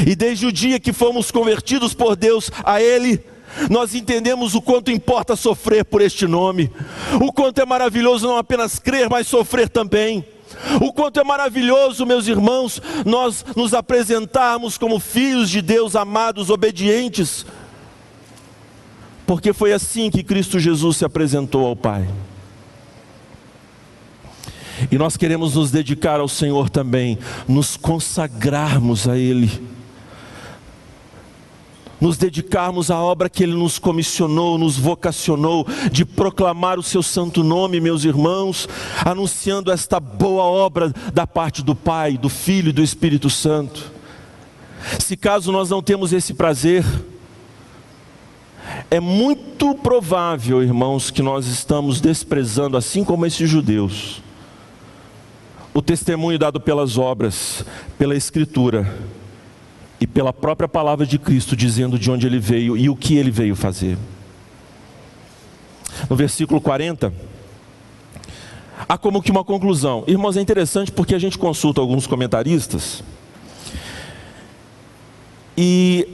E 0.05 0.15
desde 0.15 0.45
o 0.45 0.51
dia 0.51 0.79
que 0.79 0.93
fomos 0.93 1.31
convertidos 1.31 1.93
por 1.93 2.15
Deus 2.15 2.51
a 2.63 2.81
Ele, 2.81 3.23
nós 3.69 3.95
entendemos 3.95 4.55
o 4.55 4.61
quanto 4.61 4.91
importa 4.91 5.35
sofrer 5.35 5.83
por 5.83 6.01
este 6.01 6.27
nome, 6.27 6.71
o 7.21 7.31
quanto 7.31 7.59
é 7.59 7.65
maravilhoso 7.65 8.27
não 8.27 8.37
apenas 8.37 8.79
crer, 8.79 9.09
mas 9.09 9.27
sofrer 9.27 9.69
também. 9.69 10.25
O 10.81 10.91
quanto 10.91 11.19
é 11.19 11.23
maravilhoso, 11.23 12.05
meus 12.05 12.27
irmãos, 12.27 12.81
nós 13.05 13.45
nos 13.55 13.73
apresentarmos 13.73 14.77
como 14.77 14.99
filhos 14.99 15.49
de 15.49 15.61
Deus 15.61 15.95
amados, 15.95 16.49
obedientes, 16.49 17.45
porque 19.25 19.53
foi 19.53 19.71
assim 19.73 20.09
que 20.09 20.23
Cristo 20.23 20.59
Jesus 20.59 20.97
se 20.97 21.05
apresentou 21.05 21.65
ao 21.65 21.75
Pai. 21.75 22.07
E 24.91 24.97
nós 24.97 25.15
queremos 25.15 25.55
nos 25.55 25.69
dedicar 25.71 26.19
ao 26.19 26.27
Senhor 26.27 26.69
também, 26.69 27.17
nos 27.47 27.77
consagrarmos 27.77 29.07
a 29.07 29.17
Ele, 29.17 29.51
nos 32.01 32.17
dedicarmos 32.17 32.89
à 32.89 32.97
obra 32.99 33.29
que 33.29 33.43
Ele 33.43 33.53
nos 33.53 33.77
comissionou, 33.77 34.57
nos 34.57 34.77
vocacionou, 34.77 35.67
de 35.91 36.05
proclamar 36.05 36.79
o 36.79 36.83
Seu 36.83 37.03
santo 37.03 37.43
nome, 37.43 37.79
meus 37.79 38.03
irmãos, 38.03 38.67
anunciando 39.05 39.71
esta 39.71 39.99
boa 39.99 40.43
obra 40.43 40.91
da 41.13 41.27
parte 41.27 41.61
do 41.61 41.75
Pai, 41.75 42.17
do 42.17 42.29
Filho 42.29 42.69
e 42.69 42.73
do 42.73 42.81
Espírito 42.81 43.29
Santo. 43.29 43.91
Se 44.99 45.15
caso 45.17 45.51
nós 45.51 45.69
não 45.69 45.83
temos 45.83 46.13
esse 46.13 46.33
prazer, 46.33 46.85
é 48.89 48.99
muito 48.99 49.75
provável, 49.75 50.63
irmãos, 50.63 51.11
que 51.11 51.21
nós 51.21 51.47
estamos 51.47 52.01
desprezando, 52.01 52.77
assim 52.77 53.03
como 53.03 53.25
esses 53.25 53.49
judeus, 53.49 54.21
o 55.73 55.81
testemunho 55.81 56.39
dado 56.39 56.59
pelas 56.59 56.97
obras, 56.97 57.63
pela 57.97 58.15
Escritura 58.15 58.91
e 59.99 60.07
pela 60.07 60.33
própria 60.33 60.67
palavra 60.67 61.05
de 61.05 61.19
Cristo, 61.19 61.55
dizendo 61.55 61.99
de 61.99 62.09
onde 62.09 62.25
ele 62.25 62.39
veio 62.39 62.75
e 62.77 62.89
o 62.89 62.95
que 62.95 63.17
ele 63.17 63.31
veio 63.31 63.55
fazer. 63.55 63.97
No 66.09 66.15
versículo 66.15 66.61
40, 66.61 67.13
há 68.87 68.97
como 68.97 69.21
que 69.21 69.31
uma 69.31 69.43
conclusão. 69.43 70.03
Irmãos, 70.07 70.37
é 70.37 70.41
interessante 70.41 70.91
porque 70.91 71.13
a 71.13 71.19
gente 71.19 71.37
consulta 71.37 71.81
alguns 71.81 72.07
comentaristas 72.07 73.03
e 75.57 76.07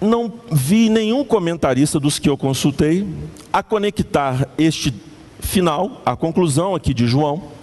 não 0.00 0.32
vi 0.52 0.88
nenhum 0.88 1.24
comentarista 1.24 1.98
dos 1.98 2.18
que 2.18 2.28
eu 2.28 2.36
consultei 2.36 3.06
a 3.52 3.62
conectar 3.62 4.48
este 4.58 4.94
final, 5.40 6.02
a 6.04 6.14
conclusão 6.14 6.74
aqui 6.74 6.92
de 6.92 7.06
João, 7.06 7.57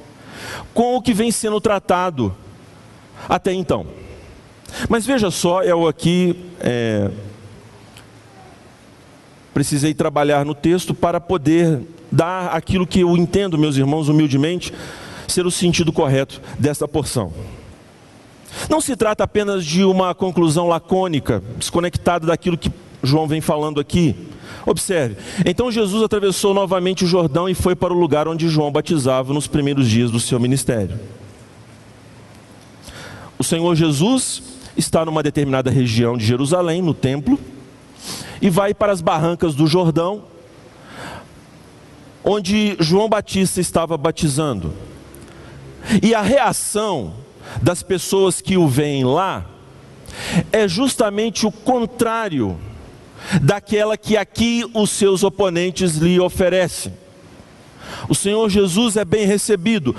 com 0.73 0.95
o 0.95 1.01
que 1.01 1.13
vem 1.13 1.31
sendo 1.31 1.59
tratado 1.59 2.35
até 3.27 3.53
então. 3.53 3.85
Mas 4.89 5.05
veja 5.05 5.31
só, 5.31 5.63
eu 5.63 5.87
aqui 5.87 6.35
é, 6.59 7.09
precisei 9.53 9.93
trabalhar 9.93 10.43
no 10.45 10.53
texto 10.53 10.93
para 10.93 11.19
poder 11.21 11.81
dar 12.11 12.47
aquilo 12.47 12.85
que 12.85 12.99
eu 12.99 13.15
entendo, 13.15 13.57
meus 13.57 13.77
irmãos, 13.77 14.09
humildemente, 14.09 14.73
ser 15.27 15.45
o 15.45 15.51
sentido 15.51 15.91
correto 15.91 16.41
desta 16.59 16.87
porção. 16.87 17.33
Não 18.69 18.79
se 18.79 18.95
trata 18.95 19.23
apenas 19.23 19.65
de 19.65 19.83
uma 19.83 20.15
conclusão 20.15 20.67
lacônica, 20.67 21.43
desconectada 21.57 22.27
daquilo 22.27 22.57
que 22.57 22.71
João 23.03 23.27
vem 23.27 23.41
falando 23.41 23.79
aqui. 23.79 24.15
Observe. 24.65 25.17
Então 25.45 25.71
Jesus 25.71 26.03
atravessou 26.03 26.53
novamente 26.53 27.03
o 27.03 27.07
Jordão 27.07 27.47
e 27.49 27.53
foi 27.53 27.75
para 27.75 27.93
o 27.93 27.97
lugar 27.97 28.27
onde 28.27 28.47
João 28.47 28.71
batizava 28.71 29.33
nos 29.33 29.47
primeiros 29.47 29.89
dias 29.89 30.11
do 30.11 30.19
seu 30.19 30.39
ministério. 30.39 30.99
O 33.37 33.43
Senhor 33.43 33.75
Jesus 33.75 34.41
está 34.77 35.05
numa 35.05 35.23
determinada 35.23 35.69
região 35.69 36.17
de 36.17 36.25
Jerusalém, 36.25 36.81
no 36.81 36.93
templo, 36.93 37.39
e 38.41 38.49
vai 38.49 38.73
para 38.73 38.91
as 38.91 39.01
barrancas 39.01 39.55
do 39.55 39.67
Jordão, 39.67 40.23
onde 42.23 42.75
João 42.79 43.07
Batista 43.07 43.61
estava 43.61 43.97
batizando. 43.97 44.73
E 46.01 46.15
a 46.15 46.21
reação 46.21 47.13
das 47.61 47.83
pessoas 47.83 48.41
que 48.41 48.57
o 48.57 48.67
veem 48.67 49.03
lá 49.03 49.45
é 50.51 50.67
justamente 50.67 51.45
o 51.45 51.51
contrário 51.51 52.57
daquela 53.41 53.97
que 53.97 54.17
aqui 54.17 54.65
os 54.73 54.89
seus 54.89 55.23
oponentes 55.23 55.95
lhe 55.95 56.19
oferecem. 56.19 56.93
O 58.09 58.15
Senhor 58.15 58.49
Jesus 58.49 58.97
é 58.97 59.05
bem 59.05 59.25
recebido. 59.25 59.95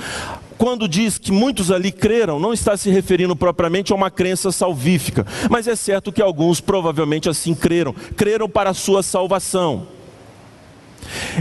Quando 0.58 0.88
diz 0.88 1.18
que 1.18 1.30
muitos 1.30 1.70
ali 1.70 1.92
creram, 1.92 2.40
não 2.40 2.52
está 2.52 2.76
se 2.76 2.90
referindo 2.90 3.36
propriamente 3.36 3.92
a 3.92 3.96
uma 3.96 4.10
crença 4.10 4.50
salvífica, 4.50 5.26
mas 5.50 5.68
é 5.68 5.76
certo 5.76 6.12
que 6.12 6.22
alguns 6.22 6.60
provavelmente 6.60 7.28
assim 7.28 7.54
creram, 7.54 7.94
creram 8.16 8.48
para 8.48 8.70
a 8.70 8.74
sua 8.74 9.02
salvação. 9.02 9.86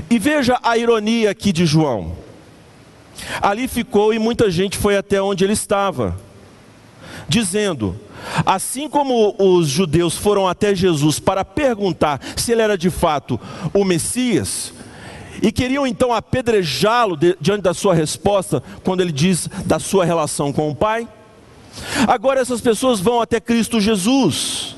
E 0.09 0.19
veja 0.19 0.59
a 0.61 0.77
ironia 0.77 1.31
aqui 1.31 1.51
de 1.51 1.65
João. 1.65 2.13
Ali 3.41 3.67
ficou 3.67 4.13
e 4.13 4.19
muita 4.19 4.51
gente 4.51 4.77
foi 4.77 4.97
até 4.97 5.21
onde 5.21 5.43
ele 5.43 5.53
estava, 5.53 6.17
dizendo: 7.27 7.97
Assim 8.45 8.89
como 8.89 9.35
os 9.37 9.67
judeus 9.67 10.15
foram 10.15 10.47
até 10.47 10.73
Jesus 10.73 11.19
para 11.19 11.45
perguntar 11.45 12.19
se 12.35 12.51
ele 12.51 12.61
era 12.61 12.77
de 12.77 12.89
fato 12.89 13.39
o 13.73 13.83
Messias, 13.83 14.73
e 15.41 15.51
queriam 15.51 15.85
então 15.85 16.13
apedrejá-lo 16.13 17.17
diante 17.39 17.61
da 17.61 17.73
sua 17.73 17.93
resposta, 17.93 18.63
quando 18.83 19.01
ele 19.01 19.11
diz 19.11 19.47
da 19.65 19.79
sua 19.79 20.05
relação 20.05 20.51
com 20.51 20.69
o 20.69 20.75
Pai, 20.75 21.07
agora 22.07 22.39
essas 22.39 22.61
pessoas 22.61 22.99
vão 22.99 23.21
até 23.21 23.39
Cristo 23.39 23.79
Jesus, 23.81 24.75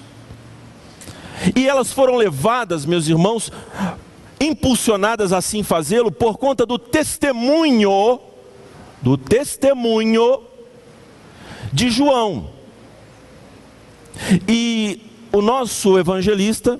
e 1.56 1.68
elas 1.68 1.92
foram 1.92 2.16
levadas, 2.16 2.86
meus 2.86 3.08
irmãos, 3.08 3.52
impulsionadas 4.40 5.32
a 5.34 5.38
assim 5.38 5.64
fazê-lo 5.64 6.12
por 6.12 6.38
conta 6.38 6.66
do 6.66 6.78
testemunho, 6.78 8.20
do 9.02 9.18
testemunho 9.18 10.42
de 11.72 11.90
João. 11.90 12.57
E 14.48 15.02
o 15.32 15.42
nosso 15.42 15.98
evangelista 15.98 16.80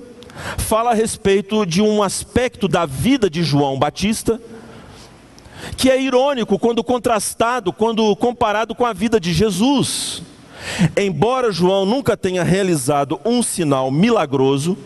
fala 0.56 0.90
a 0.90 0.94
respeito 0.94 1.66
de 1.66 1.82
um 1.82 2.02
aspecto 2.02 2.68
da 2.68 2.86
vida 2.86 3.28
de 3.28 3.42
João 3.42 3.78
Batista 3.78 4.40
que 5.76 5.90
é 5.90 6.00
irônico 6.00 6.58
quando 6.58 6.82
contrastado, 6.84 7.72
quando 7.72 8.14
comparado 8.16 8.74
com 8.74 8.86
a 8.86 8.92
vida 8.92 9.20
de 9.20 9.32
Jesus. 9.32 10.22
Embora 10.96 11.52
João 11.52 11.84
nunca 11.84 12.16
tenha 12.16 12.42
realizado 12.42 13.20
um 13.24 13.42
sinal 13.42 13.90
milagroso, 13.90 14.76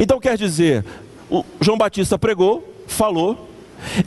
então 0.00 0.20
quer 0.20 0.36
dizer, 0.36 0.84
João 1.60 1.76
Batista 1.76 2.18
pregou, 2.18 2.84
falou, 2.86 3.48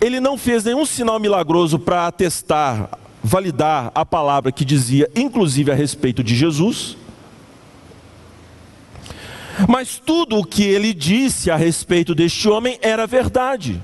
ele 0.01 0.19
não 0.19 0.37
fez 0.37 0.63
nenhum 0.63 0.85
sinal 0.85 1.19
milagroso 1.19 1.77
para 1.77 2.07
atestar 2.07 2.89
validar 3.27 3.91
a 3.93 4.05
palavra 4.05 4.51
que 4.53 4.63
dizia, 4.63 5.09
inclusive 5.13 5.69
a 5.69 5.75
respeito 5.75 6.23
de 6.23 6.33
Jesus. 6.33 6.95
Mas 9.67 10.01
tudo 10.03 10.37
o 10.37 10.45
que 10.45 10.63
ele 10.63 10.93
disse 10.93 11.51
a 11.51 11.57
respeito 11.57 12.15
deste 12.15 12.47
homem 12.47 12.79
era 12.81 13.05
verdade. 13.05 13.81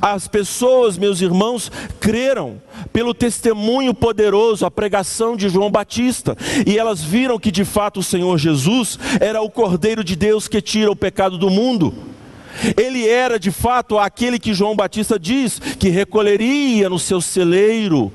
As 0.00 0.28
pessoas, 0.28 0.98
meus 0.98 1.20
irmãos, 1.20 1.72
creram 1.98 2.60
pelo 2.92 3.14
testemunho 3.14 3.94
poderoso, 3.94 4.66
a 4.66 4.70
pregação 4.70 5.36
de 5.36 5.48
João 5.48 5.70
Batista, 5.70 6.36
e 6.66 6.78
elas 6.78 7.02
viram 7.02 7.38
que 7.38 7.50
de 7.50 7.64
fato 7.64 8.00
o 8.00 8.04
Senhor 8.04 8.36
Jesus 8.38 8.98
era 9.20 9.40
o 9.40 9.50
Cordeiro 9.50 10.04
de 10.04 10.14
Deus 10.14 10.46
que 10.46 10.60
tira 10.60 10.90
o 10.90 10.96
pecado 10.96 11.38
do 11.38 11.50
mundo. 11.50 11.94
Ele 12.76 13.08
era 13.08 13.38
de 13.38 13.50
fato 13.50 13.98
aquele 13.98 14.38
que 14.38 14.54
João 14.54 14.76
Batista 14.76 15.18
diz 15.18 15.58
que 15.58 15.88
recolheria 15.88 16.88
no 16.88 16.98
seu 16.98 17.20
celeiro 17.20 18.12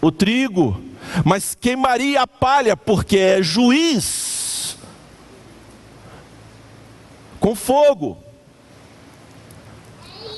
o 0.00 0.10
trigo, 0.10 0.82
mas 1.24 1.54
queimaria 1.54 2.22
a 2.22 2.26
palha, 2.26 2.76
porque 2.76 3.18
é 3.18 3.42
juiz 3.42 4.76
com 7.42 7.56
fogo. 7.56 8.16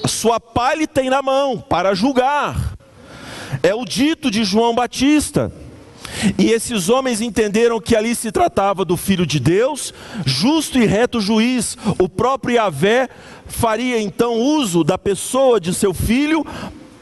A 0.03 0.09
sua 0.09 0.41
palha 0.41 0.87
tem 0.87 1.11
na 1.11 1.23
mão 1.23 1.61
para 1.61 1.95
julgar. 1.95 2.75
É 3.63 3.75
o 3.75 3.85
dito 3.85 4.31
de 4.31 4.43
João 4.43 4.75
Batista. 4.75 5.53
E 6.39 6.51
esses 6.51 6.89
homens 6.89 7.21
entenderam 7.21 7.81
que 7.81 7.97
ali 7.97 8.15
se 8.15 8.31
tratava 8.31 8.85
do 8.85 8.97
Filho 8.97 9.27
de 9.27 9.39
Deus, 9.39 9.93
justo 10.25 10.79
e 10.79 10.87
reto 10.87 11.21
juiz. 11.21 11.77
O 11.99 12.09
próprio 12.09 12.57
Yahvé 12.57 13.09
faria 13.47 14.01
então 14.01 14.35
uso 14.35 14.83
da 14.85 14.97
pessoa 14.97 15.61
de 15.61 15.75
seu 15.75 15.93
filho 15.93 16.45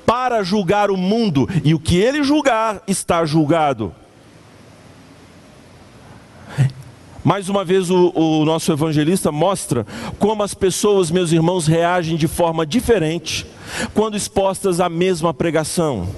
para 0.05 0.43
julgar 0.43 0.91
o 0.91 0.97
mundo, 0.97 1.49
e 1.65 1.73
o 1.75 1.79
que 1.79 1.97
ele 1.97 2.23
julgar 2.23 2.83
está 2.87 3.25
julgado. 3.25 3.95
Mais 7.25 7.49
uma 7.49 7.65
vez, 7.65 7.89
o, 7.89 8.13
o, 8.15 8.45
nosso 8.45 8.73
evangelista 8.73 9.31
mostra 9.31 9.87
como 10.19 10.43
as 10.43 10.55
pessoas, 10.55 11.11
meus 11.11 11.31
irmãos, 11.31 11.69
reagem 11.69 12.17
de 12.17 12.27
forma 12.27 12.67
diferente 12.67 13.47
quando 13.95 14.17
expostas 14.17 14.81
à 14.81 14.89
mesma 14.89 15.33
pregação. 15.33 16.09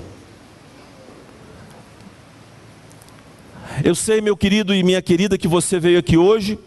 Eu 3.84 3.94
sei, 3.94 4.22
meu 4.22 4.34
querido 4.34 4.74
e 4.74 4.82
minha 4.82 5.02
querida, 5.02 5.36
que 5.36 5.46
você 5.46 5.78
veio 5.78 5.98
aqui 5.98 6.16
hoje, 6.16 6.58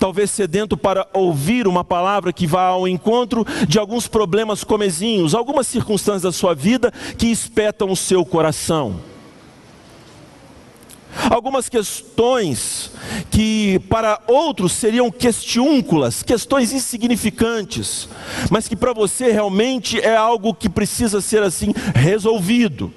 talvez 0.00 0.32
sedento 0.32 0.76
para 0.76 1.06
ouvir 1.12 1.68
uma 1.68 1.84
palavra 1.84 2.32
que 2.32 2.44
vá 2.44 2.64
ao 2.64 2.88
encontro 2.88 3.46
de 3.68 3.78
alguns 3.78 4.08
problemas 4.08 4.64
comezinhos, 4.64 5.32
algumas 5.32 5.68
circunstâncias 5.68 6.22
da 6.22 6.32
sua 6.32 6.52
vida 6.52 6.92
que 7.16 7.28
espetam 7.28 7.88
o 7.88 7.94
seu 7.94 8.24
coração. 8.24 9.00
Algumas 11.30 11.68
questões 11.68 12.90
que 13.30 13.78
para 13.88 14.20
outros 14.26 14.72
seriam 14.72 15.08
questiúnculas, 15.08 16.24
questões 16.24 16.72
insignificantes, 16.72 18.08
mas 18.50 18.66
que 18.66 18.74
para 18.74 18.92
você 18.92 19.30
realmente 19.30 20.00
é 20.00 20.16
algo 20.16 20.52
que 20.52 20.68
precisa 20.68 21.20
ser 21.20 21.44
assim 21.44 21.72
resolvido. 21.94 22.92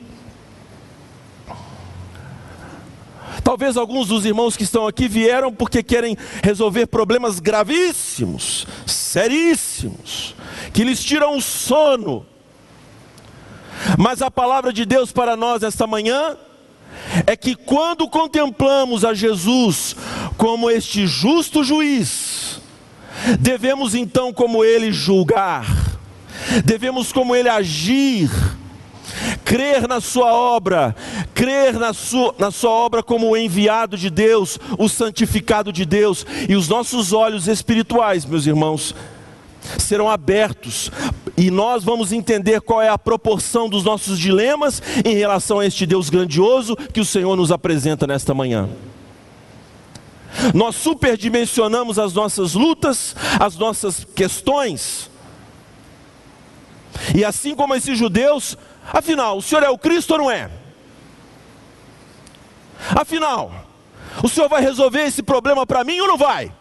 Talvez 3.44 3.76
alguns 3.76 4.08
dos 4.08 4.26
irmãos 4.26 4.56
que 4.56 4.64
estão 4.64 4.88
aqui 4.88 5.08
vieram 5.08 5.54
porque 5.54 5.84
querem 5.84 6.18
resolver 6.41 6.88
problemas 6.88 7.39
gravíssimos, 7.39 8.66
seríssimos, 8.88 10.34
que 10.72 10.84
lhes 10.84 11.04
tiram 11.04 11.38
o 11.38 11.41
sono. 11.41 12.26
Mas 13.98 14.22
a 14.22 14.32
palavra 14.32 14.72
de 14.72 14.86
Deus 14.86 15.12
para 15.12 15.36
nós 15.36 15.62
esta 15.62 15.86
manhã 15.86 16.38
é 17.28 17.36
que 17.36 17.54
quando 17.54 18.08
contemplamos 18.08 19.04
a 19.04 19.14
Jesus 19.14 19.96
como 20.38 20.70
este 20.70 21.06
justo 21.06 21.64
juiz, 21.66 22.62
devemos 23.39 23.94
então, 23.94 24.32
como 24.32 24.64
ele, 24.64 24.91
julgar, 24.91 25.66
devemos, 26.64 27.12
como 27.12 27.36
ele, 27.36 27.50
agir 27.50 28.30
crer 29.43 29.88
na 29.88 30.01
sua 30.01 30.34
obra, 30.34 30.95
crer 31.34 31.74
na 31.74 31.93
sua, 31.93 32.36
na 32.38 32.51
sua 32.51 32.72
obra 32.72 33.03
como 33.03 33.30
o 33.30 33.38
enviado 33.38 33.97
de 33.97 34.09
Deus, 34.09 34.59
o 34.78 34.88
santificado 34.88 35.72
de 35.72 35.86
Deus, 35.86 36.26
e 36.47 36.55
os 36.55 36.68
nossos 36.68 37.14
olhos 37.14 37.47
espirituais, 37.47 38.26
meus 38.26 38.45
irmãos, 38.45 38.95
serão 39.78 40.09
abertos. 40.09 40.91
E 41.38 41.49
nós 41.49 41.84
vamos 41.84 42.11
entender 42.11 42.61
qual 42.61 42.82
é 42.82 42.89
a 42.89 42.97
proporção 42.97 43.68
dos 43.70 43.84
nossos 43.84 44.20
dilemas 44.20 44.82
em 45.03 45.16
relação 45.16 45.59
a 45.59 45.66
este 45.66 45.86
Deus 45.86 46.09
grandioso 46.09 46.76
que 46.76 46.99
o 46.99 47.05
Senhor 47.05 47.36
nos 47.36 47.51
apresenta 47.51 48.05
nesta 48.05 48.34
manhã. 48.34 48.70
Nós 50.53 50.76
superdimensionamos 50.76 51.99
as 51.99 52.14
nossas 52.14 52.53
lutas, 52.53 53.16
as 53.39 53.55
nossas 53.55 54.03
questões, 54.16 55.11
e 57.16 57.24
assim 57.24 57.55
como 57.55 57.76
esses 57.76 57.97
judeus, 57.97 58.57
Afinal, 58.92 59.38
o 59.38 59.42
Senhor 59.42 59.64
é 59.64 59.70
o 59.70 59.78
Cristo 59.78 60.12
ou 60.12 60.18
não 60.18 60.32
é? 60.32 60.50
Afinal, 62.96 63.52
o 64.22 64.28
Senhor 64.28 64.50
vai 64.50 64.62
resolver 64.62 65.02
esse 65.02 65.24
problema 65.24 65.66
para 65.66 65.84
mim 65.84 66.00
ou 66.02 66.08
não 66.08 66.18
vai? 66.18 66.52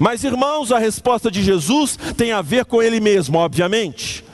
Mas 0.00 0.24
irmãos, 0.24 0.72
a 0.72 0.78
resposta 0.78 1.30
de 1.30 1.42
Jesus 1.42 1.98
tem 2.16 2.32
a 2.32 2.40
ver 2.40 2.64
com 2.64 2.82
Ele 2.82 2.98
mesmo, 2.98 3.38
obviamente. 3.38 4.24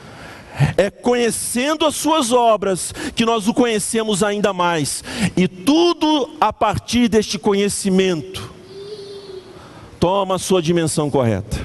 É 0.77 0.91
conhecendo 0.91 1.85
as 1.85 1.97
Suas 1.97 2.31
obras 2.31 2.93
que 3.17 3.25
nós 3.25 3.49
o 3.49 3.55
conhecemos 3.55 4.23
ainda 4.23 4.53
mais, 4.53 5.03
e 5.37 5.49
tudo 5.49 6.37
a 6.41 6.53
partir 6.53 7.09
deste 7.09 7.39
conhecimento 7.39 8.53
toma 9.99 10.35
a 10.35 10.39
sua 10.39 10.61
dimensão 10.61 11.11
correta. 11.11 11.59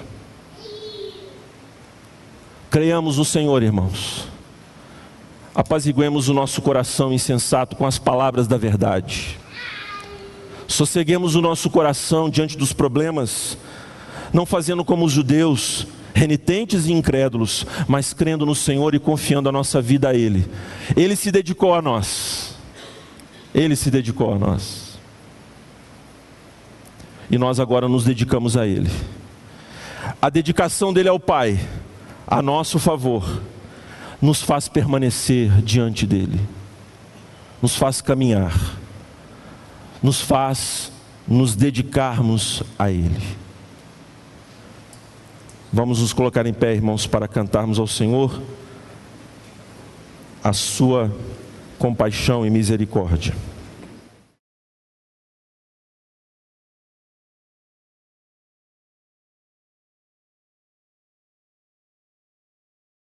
Creiamos 2.69 3.17
no 3.17 3.25
Senhor, 3.25 3.61
irmãos 3.61 4.36
apaziguemos 5.57 6.29
o 6.29 6.35
nosso 6.35 6.61
coração 6.61 7.11
insensato 7.11 7.75
com 7.75 7.87
as 7.87 7.97
palavras 7.97 8.47
da 8.47 8.57
verdade. 8.57 9.39
Sosseguemos 10.67 11.33
o 11.33 11.41
nosso 11.41 11.67
coração 11.71 12.29
diante 12.29 12.55
dos 12.55 12.73
problemas, 12.73 13.57
não 14.31 14.45
fazendo 14.45 14.85
como 14.85 15.03
os 15.03 15.11
judeus, 15.11 15.87
renitentes 16.13 16.85
e 16.85 16.93
incrédulos, 16.93 17.65
mas 17.87 18.13
crendo 18.13 18.45
no 18.45 18.53
Senhor 18.53 18.93
e 18.93 18.99
confiando 18.99 19.49
a 19.49 19.51
nossa 19.51 19.81
vida 19.81 20.09
a 20.09 20.13
Ele. 20.13 20.47
Ele 20.95 21.15
se 21.15 21.31
dedicou 21.31 21.73
a 21.73 21.81
nós. 21.81 22.55
Ele 23.51 23.75
se 23.75 23.89
dedicou 23.89 24.35
a 24.35 24.37
nós. 24.37 24.99
E 27.31 27.37
nós 27.39 27.59
agora 27.59 27.89
nos 27.89 28.03
dedicamos 28.03 28.55
a 28.55 28.67
Ele. 28.67 28.91
A 30.21 30.29
dedicação 30.29 30.93
dele 30.93 31.09
ao 31.09 31.19
Pai, 31.19 31.59
a 32.27 32.43
nosso 32.43 32.77
favor 32.77 33.25
nos 34.21 34.41
faz 34.41 34.67
permanecer 34.67 35.61
diante 35.61 36.05
dEle, 36.05 36.39
nos 37.61 37.75
faz 37.75 38.01
caminhar, 38.01 38.53
nos 40.01 40.21
faz 40.21 40.91
nos 41.27 41.55
dedicarmos 41.55 42.63
a 42.79 42.89
Ele. 42.89 43.21
Vamos 45.71 45.99
nos 45.99 46.13
colocar 46.13 46.45
em 46.45 46.53
pé, 46.53 46.73
irmãos, 46.73 47.05
para 47.05 47.27
cantarmos 47.27 47.77
ao 47.77 47.87
Senhor 47.87 48.41
a 50.43 50.53
Sua 50.53 51.13
compaixão 51.77 52.45
e 52.45 52.49
misericórdia. 52.49 53.35